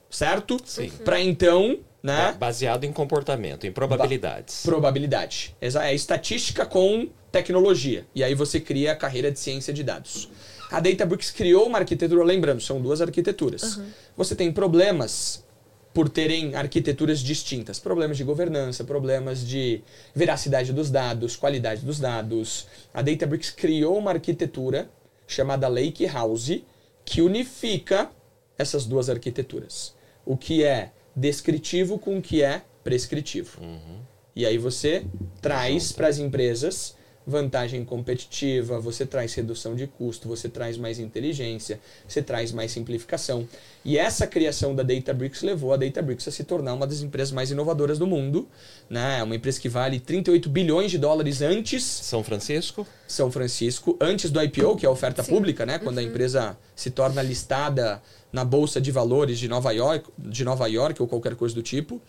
[0.08, 0.58] certo?
[0.64, 0.88] Sim.
[1.04, 2.32] Para então, né?
[2.32, 4.62] Ba- Baseado em comportamento, em probabilidades.
[4.64, 5.54] Probabilidade.
[5.60, 8.06] Exa- É estatística com tecnologia.
[8.14, 10.28] E aí você cria a carreira de ciência de dados.
[10.70, 13.80] A Databricks criou uma arquitetura, lembrando, são duas arquiteturas.
[14.16, 15.44] Você tem problemas
[15.92, 17.80] por terem arquiteturas distintas.
[17.80, 19.82] Problemas de governança, problemas de
[20.14, 22.66] veracidade dos dados, qualidade dos dados.
[22.94, 24.88] A Databricks criou uma arquitetura
[25.26, 26.62] chamada Lake House
[27.04, 28.08] que unifica
[28.56, 29.94] essas duas arquiteturas.
[30.24, 33.60] O que é descritivo com o que é prescritivo.
[33.60, 34.00] Uhum.
[34.34, 35.04] E aí você
[35.42, 36.96] traz para as empresas
[37.26, 43.46] vantagem competitiva, você traz redução de custo, você traz mais inteligência, você traz mais simplificação.
[43.84, 47.50] E essa criação da Databricks levou a Databricks a se tornar uma das empresas mais
[47.50, 48.48] inovadoras do mundo.
[48.88, 49.22] Né?
[49.22, 51.84] Uma empresa que vale 38 bilhões de dólares antes.
[51.84, 52.86] São Francisco?
[53.06, 55.32] São Francisco, antes do IPO, que é a oferta Sim.
[55.32, 55.78] pública, né?
[55.78, 56.04] quando uhum.
[56.04, 58.02] a empresa se torna listada
[58.32, 62.00] na Bolsa de Valores de Nova York, de Nova York ou qualquer coisa do tipo.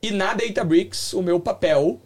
[0.00, 2.00] E na Databricks, o meu papel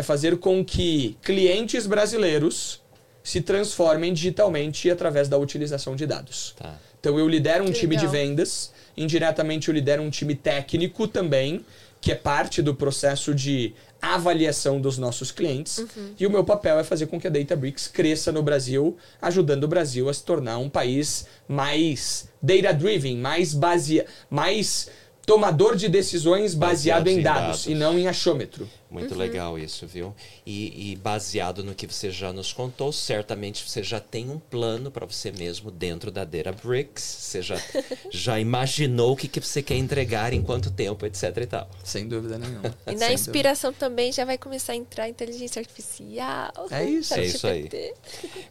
[0.00, 2.80] é fazer com que clientes brasileiros
[3.22, 6.54] se transformem digitalmente através da utilização de dados.
[6.58, 6.74] Tá.
[6.98, 8.10] Então eu lidero um que time legal.
[8.10, 11.64] de vendas, indiretamente eu lidero um time técnico também,
[12.00, 15.78] que é parte do processo de avaliação dos nossos clientes.
[15.78, 16.14] Uhum.
[16.18, 19.68] E o meu papel é fazer com que a Databricks cresça no Brasil, ajudando o
[19.68, 24.02] Brasil a se tornar um país mais data-driven, mais base...
[24.30, 24.88] mais
[25.26, 28.68] tomador de decisões baseado, em, dados, dados, e não em achômetro.
[28.90, 29.18] Muito uhum.
[29.18, 30.12] legal isso, viu?
[30.44, 34.90] E, e, baseado no que você já nos contou, certamente você já tem um plano
[34.90, 37.02] para você mesmo dentro da Databricks.
[37.02, 37.56] Você já,
[38.10, 41.70] já imaginou o que, que você quer entregar em quanto tempo, etc e tal.
[41.84, 42.74] Sem dúvida nenhuma.
[42.90, 43.86] E na inspiração dúvida.
[43.86, 46.50] também já vai começar a entrar a inteligência artificial.
[46.70, 47.14] É isso.
[47.14, 47.68] É isso aí.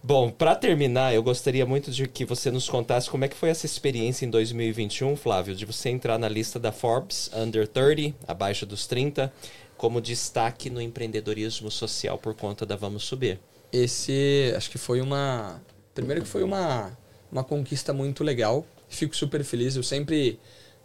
[0.01, 3.49] Bom, para terminar, eu gostaria muito de que você nos contasse como é que foi
[3.49, 8.65] essa experiência em 2021, Flávio, de você entrar na lista da Forbes Under 30, abaixo
[8.65, 9.33] dos 30
[9.79, 13.39] como destaque no empreendedorismo social por conta da Vamos Subir?
[13.71, 15.61] Esse, acho que foi uma.
[15.95, 16.91] Primeiro que foi uma,
[17.31, 18.65] uma conquista muito legal.
[18.89, 19.77] Fico super feliz.
[19.77, 20.37] Eu sempre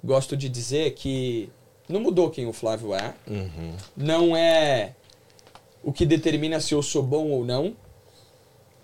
[0.02, 1.50] gosto de dizer que
[1.88, 3.14] não mudou quem o Flávio é.
[3.26, 3.76] Uhum.
[3.96, 4.94] Não é
[5.82, 7.76] o que determina se eu sou bom ou não.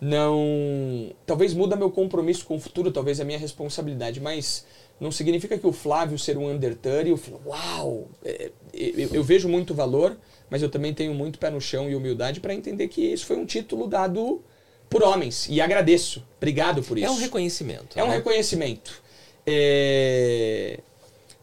[0.00, 1.12] Não.
[1.24, 4.66] Talvez muda meu compromisso com o futuro, talvez a minha responsabilidade, mas
[5.01, 9.24] não significa que o Flávio ser um under 30, eu falo, uau, é, eu, eu,
[9.24, 10.16] vejo muito valor,
[10.51, 13.36] mas eu também tenho muito pé no chão e humildade para entender que isso foi
[13.36, 14.42] um título dado
[14.90, 15.48] por homens.
[15.48, 16.22] E agradeço.
[16.36, 17.07] Obrigado por isso.
[17.07, 17.98] É um reconhecimento.
[17.98, 18.05] É né?
[18.05, 19.03] um reconhecimento.
[19.46, 20.80] É...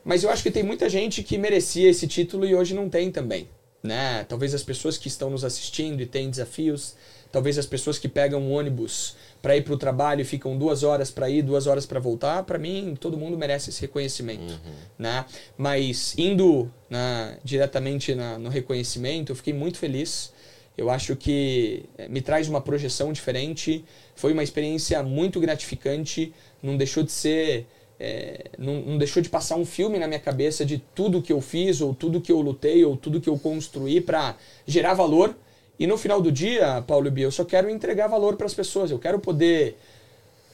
[0.05, 3.11] Mas eu acho que tem muita gente que merecia esse título e hoje não tem
[3.11, 3.49] também.
[3.81, 4.23] Né?
[4.29, 6.95] Talvez as pessoas que estão nos assistindo e têm desafios,
[7.31, 11.11] talvez as pessoas que pegam um ônibus para ir para o trabalho ficam duas horas
[11.11, 14.73] para ir, duas horas para voltar, para mim todo mundo merece esse reconhecimento, uhum.
[14.97, 15.25] né?
[15.57, 20.33] Mas indo né, diretamente na, no reconhecimento, eu fiquei muito feliz.
[20.77, 23.83] Eu acho que eh, me traz uma projeção diferente.
[24.15, 26.31] Foi uma experiência muito gratificante.
[26.61, 27.65] Não deixou de ser,
[27.99, 31.41] é, não, não deixou de passar um filme na minha cabeça de tudo que eu
[31.41, 35.35] fiz ou tudo que eu lutei ou tudo que eu construí para gerar valor
[35.79, 38.53] e no final do dia, Paulo e Bia, eu só quero entregar valor para as
[38.53, 38.89] pessoas.
[38.89, 39.77] Eu quero poder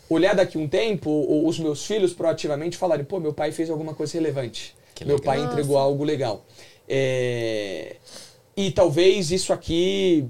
[0.09, 3.93] olhar daqui um tempo, ou os meus filhos proativamente falarem: pô, meu pai fez alguma
[3.93, 4.75] coisa relevante.
[4.93, 5.33] Que meu legal.
[5.33, 5.85] pai entregou Nossa.
[5.87, 6.45] algo legal.
[6.87, 7.95] É...
[8.55, 10.27] E talvez isso aqui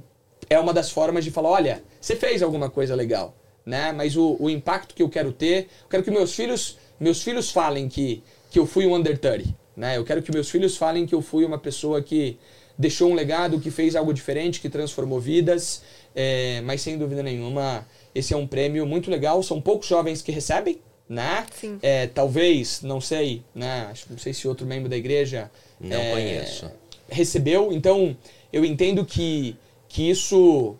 [0.49, 3.35] é uma das formas de falar: olha, você fez alguma coisa legal.
[3.65, 3.91] Né?
[3.93, 7.49] Mas o, o impacto que eu quero ter, eu quero que meus filhos, meus filhos
[7.49, 8.21] falem que,
[8.51, 9.55] que eu fui um under 30.
[9.75, 9.97] Né?
[9.97, 12.37] Eu quero que meus filhos falem que eu fui uma pessoa que
[12.77, 15.81] deixou um legado, que fez algo diferente, que transformou vidas.
[16.15, 19.41] É, mas sem dúvida nenhuma, esse é um prêmio muito legal.
[19.43, 21.45] São poucos jovens que recebem, né?
[21.53, 21.79] Sim.
[21.81, 23.93] É, talvez, não sei, né?
[24.09, 25.49] Não sei se outro membro da igreja
[25.79, 26.71] não é, conheço
[27.13, 27.71] recebeu.
[27.71, 28.15] Então,
[28.51, 29.55] eu entendo que,
[29.87, 30.75] que isso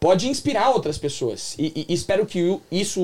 [0.00, 1.54] pode inspirar outras pessoas.
[1.58, 3.00] E, e, espero que isso,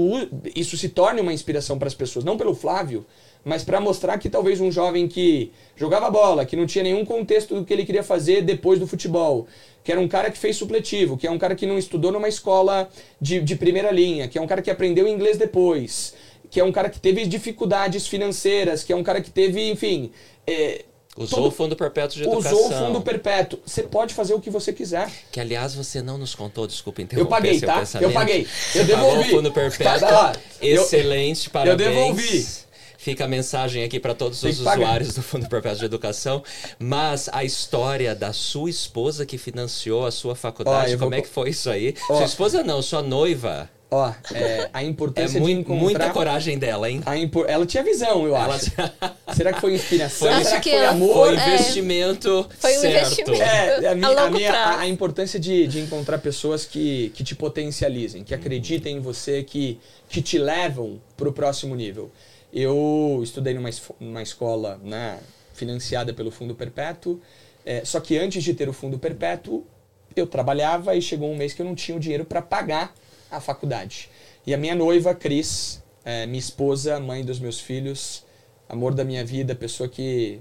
[0.55, 2.25] isso se torne uma inspiração para as pessoas.
[2.25, 3.05] Não pelo Flávio,
[3.45, 7.55] mas para mostrar que talvez um jovem que jogava bola, que não tinha nenhum contexto
[7.55, 9.47] do que ele queria fazer depois do futebol,
[9.83, 12.29] que era um cara que fez supletivo, que é um cara que não estudou numa
[12.29, 12.89] escola
[13.21, 16.15] de, de primeira linha, que é um cara que aprendeu inglês depois,
[16.51, 20.11] que é um cara que teve dificuldades financeiras, que é um cara que teve, enfim.
[20.47, 20.85] É,
[21.17, 22.59] Usou todo, o Fundo Perpétuo de Educação.
[22.59, 23.61] Usou o Fundo Perpétuo.
[23.65, 25.09] Você pode fazer o que você quiser.
[25.31, 27.85] Que, aliás, você não nos contou, desculpa interromper Eu paguei, tá?
[28.01, 28.49] Eu paguei.
[28.75, 29.11] Eu devolvi.
[29.11, 30.09] Pagou o Fundo Perpétuo.
[30.09, 31.89] Tá, Excelente, parabéns.
[31.89, 32.64] Eu devolvi.
[33.05, 36.43] Fica a mensagem aqui para todos os usuários do Fundo Perpétuo de Educação.
[36.79, 41.19] Mas a história da sua esposa que financiou a sua faculdade, Ó, como vou...
[41.19, 41.95] é que foi isso aí?
[42.09, 43.69] Ó, sua esposa não, sua noiva.
[43.91, 45.83] Ó, é, a importância é muito, de encontrar...
[45.83, 47.03] Muita coragem dela, hein?
[47.19, 47.45] Impor...
[47.47, 48.71] Ela tinha visão, eu acho.
[48.71, 48.95] Tinha...
[49.37, 50.33] Será que foi inspiração?
[50.33, 51.15] Foi, Será que foi amor?
[51.15, 52.57] Foi investimento é.
[52.57, 52.97] Foi um certo.
[52.97, 53.43] investimento.
[53.43, 57.35] É, a, minha, a, minha, a, a, importância de, de encontrar pessoas que, que te
[57.35, 59.79] potencializem, que acreditem em você, que,
[60.09, 62.11] que te levam para o próximo nível.
[62.55, 63.69] Eu estudei numa,
[63.99, 65.19] numa escola, né,
[65.53, 67.21] financiada pelo Fundo Perpétuo.
[67.67, 69.67] É, só que antes de ter o Fundo Perpétuo,
[70.15, 72.95] eu trabalhava e chegou um mês que eu não tinha o dinheiro para pagar
[73.29, 74.09] a faculdade.
[74.47, 78.25] E a minha noiva, Cris, é, minha esposa, mãe dos meus filhos,
[78.69, 80.41] amor da minha vida, pessoa que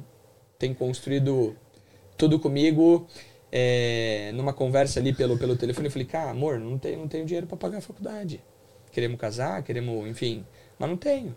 [0.59, 1.55] tem construído
[2.15, 3.07] tudo comigo,
[3.51, 7.25] é, numa conversa ali pelo, pelo telefone, eu falei, cara, amor, não tenho, não tenho
[7.25, 8.39] dinheiro para pagar a faculdade.
[8.91, 10.45] Queremos casar, queremos, enfim,
[10.77, 11.35] mas não tenho.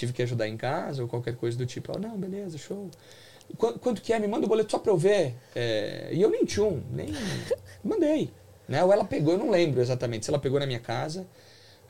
[0.00, 1.92] Tive que ajudar em casa ou qualquer coisa do tipo.
[1.92, 2.88] Ela, não, beleza, show.
[3.58, 4.18] Quanto, quanto que é?
[4.18, 5.34] Me manda o boleto só pra eu ver.
[5.54, 7.08] É, e eu nem tchum, nem
[7.84, 8.30] mandei.
[8.66, 8.82] Né?
[8.82, 10.24] Ou ela pegou, eu não lembro exatamente.
[10.24, 11.26] Se ela pegou na minha casa,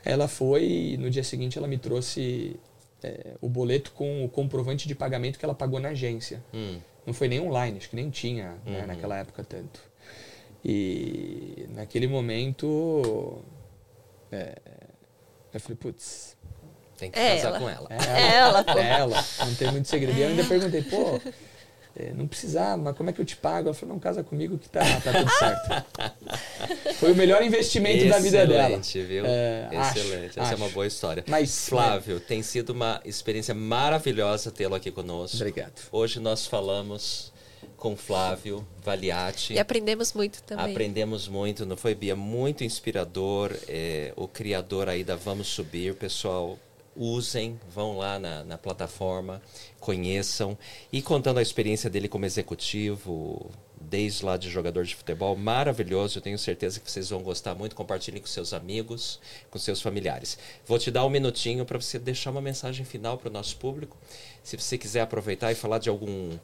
[0.03, 2.59] ela foi e no dia seguinte ela me trouxe
[3.01, 6.43] é, o boleto com o comprovante de pagamento que ela pagou na agência.
[6.53, 6.79] Hum.
[7.05, 8.87] Não foi nem online, acho que nem tinha né, Uhum.
[8.87, 9.79] naquela época tanto.
[10.65, 13.41] E naquele momento
[14.31, 14.57] é,
[15.53, 16.35] eu falei, putz,
[17.01, 17.59] Tem que É casar ela.
[17.59, 17.87] com ela.
[17.89, 18.77] é Ela, pô.
[18.79, 20.17] é ela, não tem muito segredo.
[20.17, 21.19] E eu ainda perguntei, pô,
[21.95, 23.69] é, não precisava, mas como é que eu te pago?
[23.69, 26.93] Ela falou, não, casa comigo que tá, tá tudo certo.
[26.99, 28.77] Foi o melhor investimento da vida dela.
[28.77, 29.25] Excelente, viu?
[29.25, 30.39] É, acho, Excelente.
[30.39, 30.73] Essa é uma acho.
[30.75, 31.23] boa história.
[31.27, 35.37] Mas, Flávio, tem sido uma experiência maravilhosa tê-lo aqui conosco.
[35.37, 35.73] Obrigado.
[35.91, 37.31] Hoje nós falamos
[37.75, 39.53] com Flávio Valiati.
[39.53, 40.71] E aprendemos muito também.
[40.71, 42.15] Aprendemos muito, não foi, Bia?
[42.15, 43.51] Muito inspirador.
[43.67, 46.57] é, o criador aí da Vamos Subir, pessoal.
[46.95, 49.41] Usem, vão lá na, na plataforma,
[49.79, 50.57] conheçam.
[50.91, 53.49] E contando a experiência dele como executivo,
[53.79, 56.17] desde lá de jogador de futebol, maravilhoso.
[56.17, 57.75] Eu tenho certeza que vocês vão gostar muito.
[57.75, 59.19] Compartilhem com seus amigos,
[59.49, 60.37] com seus familiares.
[60.65, 63.97] Vou te dar um minutinho para você deixar uma mensagem final para o nosso público.
[64.43, 66.37] Se você quiser aproveitar e falar de algum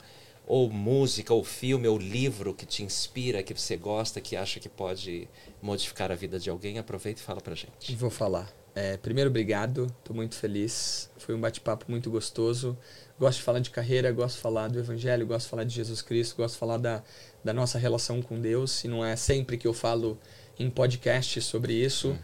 [0.48, 4.70] ou música, ou filme, ou livro que te inspira, que você gosta, que acha que
[4.70, 5.28] pode
[5.62, 7.94] modificar a vida de alguém, aproveita e fala pra gente.
[7.96, 8.50] Vou falar.
[8.80, 9.88] É, primeiro, obrigado.
[9.88, 11.10] Estou muito feliz.
[11.18, 12.78] Foi um bate-papo muito gostoso.
[13.20, 16.04] Gosto de falar de carreira, gosto de falar do Evangelho, gosto de falar de Jesus
[16.04, 17.02] Cristo, gosto de falar da,
[17.44, 18.84] da nossa relação com Deus.
[18.84, 20.16] E não é sempre que eu falo
[20.60, 22.16] em podcast sobre isso.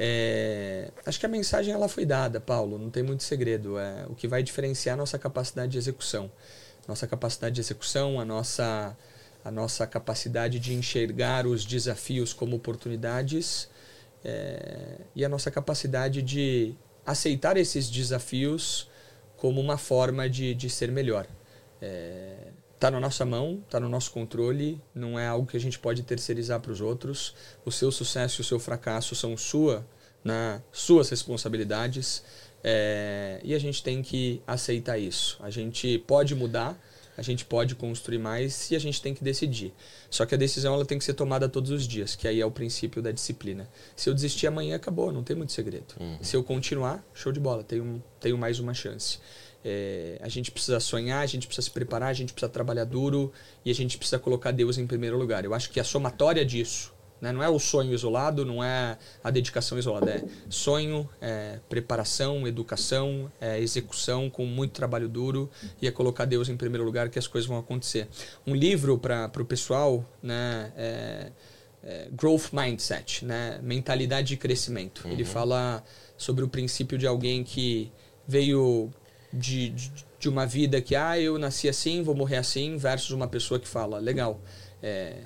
[0.00, 2.76] É, acho que a mensagem ela foi dada, Paulo.
[2.76, 3.78] Não tem muito segredo.
[3.78, 6.28] É, o que vai diferenciar é a nossa capacidade de execução.
[6.88, 8.96] Nossa capacidade de execução, a nossa,
[9.44, 13.68] a nossa capacidade de enxergar os desafios como oportunidades
[14.24, 16.74] é, e a nossa capacidade de
[17.04, 18.88] aceitar esses desafios
[19.36, 21.26] como uma forma de, de ser melhor.
[22.74, 26.02] Está na nossa mão, está no nosso controle, não é algo que a gente pode
[26.02, 27.34] terceirizar para os outros.
[27.64, 29.86] O seu sucesso e o seu fracasso são sua,
[30.22, 32.22] na, suas responsabilidades
[32.62, 35.38] é, e a gente tem que aceitar isso.
[35.40, 36.78] A gente pode mudar,
[37.20, 39.74] a gente pode construir mais e a gente tem que decidir.
[40.08, 42.46] Só que a decisão ela tem que ser tomada todos os dias, que aí é
[42.46, 43.68] o princípio da disciplina.
[43.94, 45.94] Se eu desistir amanhã, acabou, não tem muito segredo.
[46.22, 49.18] Se eu continuar, show de bola, tenho, tenho mais uma chance.
[49.62, 53.30] É, a gente precisa sonhar, a gente precisa se preparar, a gente precisa trabalhar duro
[53.66, 55.44] e a gente precisa colocar Deus em primeiro lugar.
[55.44, 56.90] Eu acho que a somatória disso,
[57.20, 62.46] né, não é o sonho isolado, não é a dedicação isolada, é sonho, é preparação,
[62.46, 67.18] educação, é execução com muito trabalho duro e é colocar Deus em primeiro lugar que
[67.18, 68.08] as coisas vão acontecer.
[68.46, 71.32] Um livro para o pessoal, né, é,
[71.84, 75.06] é Growth Mindset, né, mentalidade de crescimento.
[75.06, 75.84] Ele fala
[76.16, 77.92] sobre o princípio de alguém que
[78.26, 78.90] veio
[79.32, 83.28] de, de, de uma vida que, ah, eu nasci assim, vou morrer assim, versus uma
[83.28, 84.40] pessoa que fala, legal,
[84.82, 85.18] é,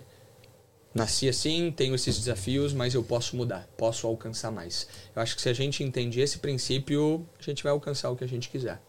[0.94, 4.86] nasci assim, tenho esses desafios, mas eu posso mudar, posso alcançar mais.
[5.14, 8.24] Eu acho que se a gente entende esse princípio, a gente vai alcançar o que
[8.24, 8.80] a gente quiser.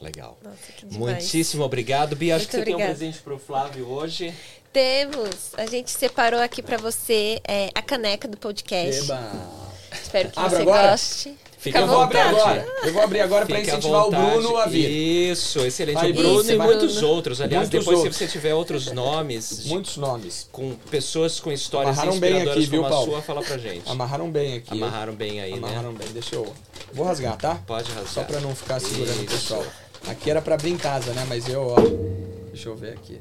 [0.00, 0.36] Legal.
[0.42, 0.56] Nossa.
[0.98, 2.36] Muitíssimo obrigado, Bia.
[2.36, 2.98] Acho Muito que você tem um obrigada.
[2.98, 4.34] presente pro Flávio hoje.
[4.72, 5.52] Temos.
[5.56, 9.02] A gente separou aqui pra você é, a caneca do podcast.
[9.04, 9.32] Eba!
[9.92, 10.90] Espero que Abra você agora?
[10.90, 11.36] goste.
[11.62, 12.66] Fica eu vou abrir agora.
[12.82, 14.10] Eu vou abrir agora para incentivar o.
[14.10, 14.90] Bruno a vir.
[15.30, 15.94] Isso, excelente.
[15.94, 17.08] Vai, o Bruno Isso, e muitos Bruno.
[17.08, 17.40] outros.
[17.40, 18.16] Aliás, Muitos depois outros.
[18.16, 20.48] se você tiver outros nomes, Muitos nomes.
[20.50, 23.12] com pessoas com histórias Amarraram bem aqui, viu, Paulo?
[23.12, 23.88] sua, fala pra gente.
[23.88, 24.72] Amarraram bem aqui.
[24.72, 25.98] Amarraram bem aí, Amarraram né?
[26.00, 26.08] bem.
[26.12, 26.52] Deixa eu.
[26.92, 27.54] Vou rasgar, tá?
[27.64, 28.12] Pode rasgar.
[28.12, 29.32] Só para não ficar segurando o Isso.
[29.32, 29.64] pessoal.
[30.08, 31.24] Aqui era para abrir em casa, né?
[31.28, 31.76] Mas eu, ó.
[32.50, 33.20] Deixa eu ver aqui.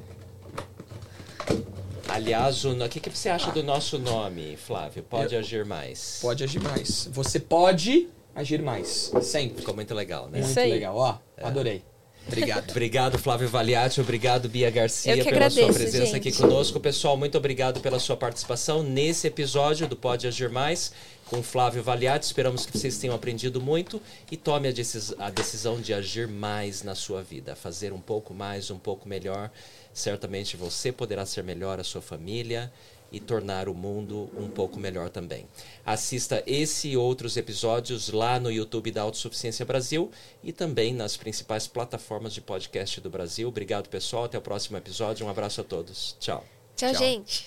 [2.09, 5.03] Aliás, o o que, que você acha do nosso nome, Flávio?
[5.03, 6.17] Pode agir mais.
[6.19, 7.07] Pode agir mais.
[7.13, 9.11] Você pode agir mais.
[9.21, 9.59] Sempre.
[9.59, 10.39] Ficou muito legal, né?
[10.39, 10.71] Isso Muito aí.
[10.71, 11.17] legal, ó.
[11.41, 11.83] Adorei.
[12.27, 12.69] Obrigado.
[12.69, 13.99] Obrigado, Flávio Valiati.
[13.99, 16.15] Obrigado, Bia Garcia, pela sua agradeço, presença gente.
[16.15, 16.79] aqui conosco.
[16.79, 20.93] Pessoal, muito obrigado pela sua participação nesse episódio do Pode Agir Mais
[21.25, 22.23] com Flávio Valiati.
[22.25, 23.99] Esperamos que vocês tenham aprendido muito
[24.31, 28.35] e tome a, decis- a decisão de agir mais na sua vida, fazer um pouco
[28.35, 29.49] mais, um pouco melhor.
[29.91, 32.71] Certamente você poderá ser melhor, a sua família
[33.11, 35.45] e tornar o mundo um pouco melhor também.
[35.85, 40.09] Assista esse e outros episódios lá no YouTube da Autossuficiência Brasil
[40.43, 43.47] e também nas principais plataformas de podcast do Brasil.
[43.47, 44.25] Obrigado, pessoal.
[44.25, 45.25] Até o próximo episódio.
[45.25, 46.15] Um abraço a todos.
[46.19, 46.43] Tchau.
[46.75, 46.99] Tchau, Tchau.
[46.99, 47.43] gente.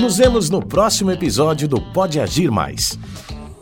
[0.00, 2.98] Nos vemos no próximo episódio do Pode Agir Mais.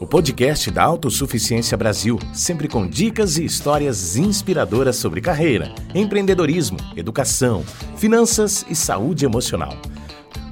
[0.00, 7.64] O podcast da Autossuficiência Brasil, sempre com dicas e histórias inspiradoras sobre carreira, empreendedorismo, educação,
[7.96, 9.74] finanças e saúde emocional.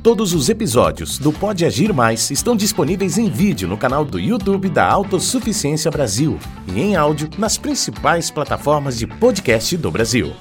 [0.03, 4.69] Todos os episódios do Pode Agir Mais estão disponíveis em vídeo no canal do YouTube
[4.69, 6.41] da Autossuficiência Brasil
[6.75, 10.33] e em áudio nas principais plataformas de podcast do Brasil.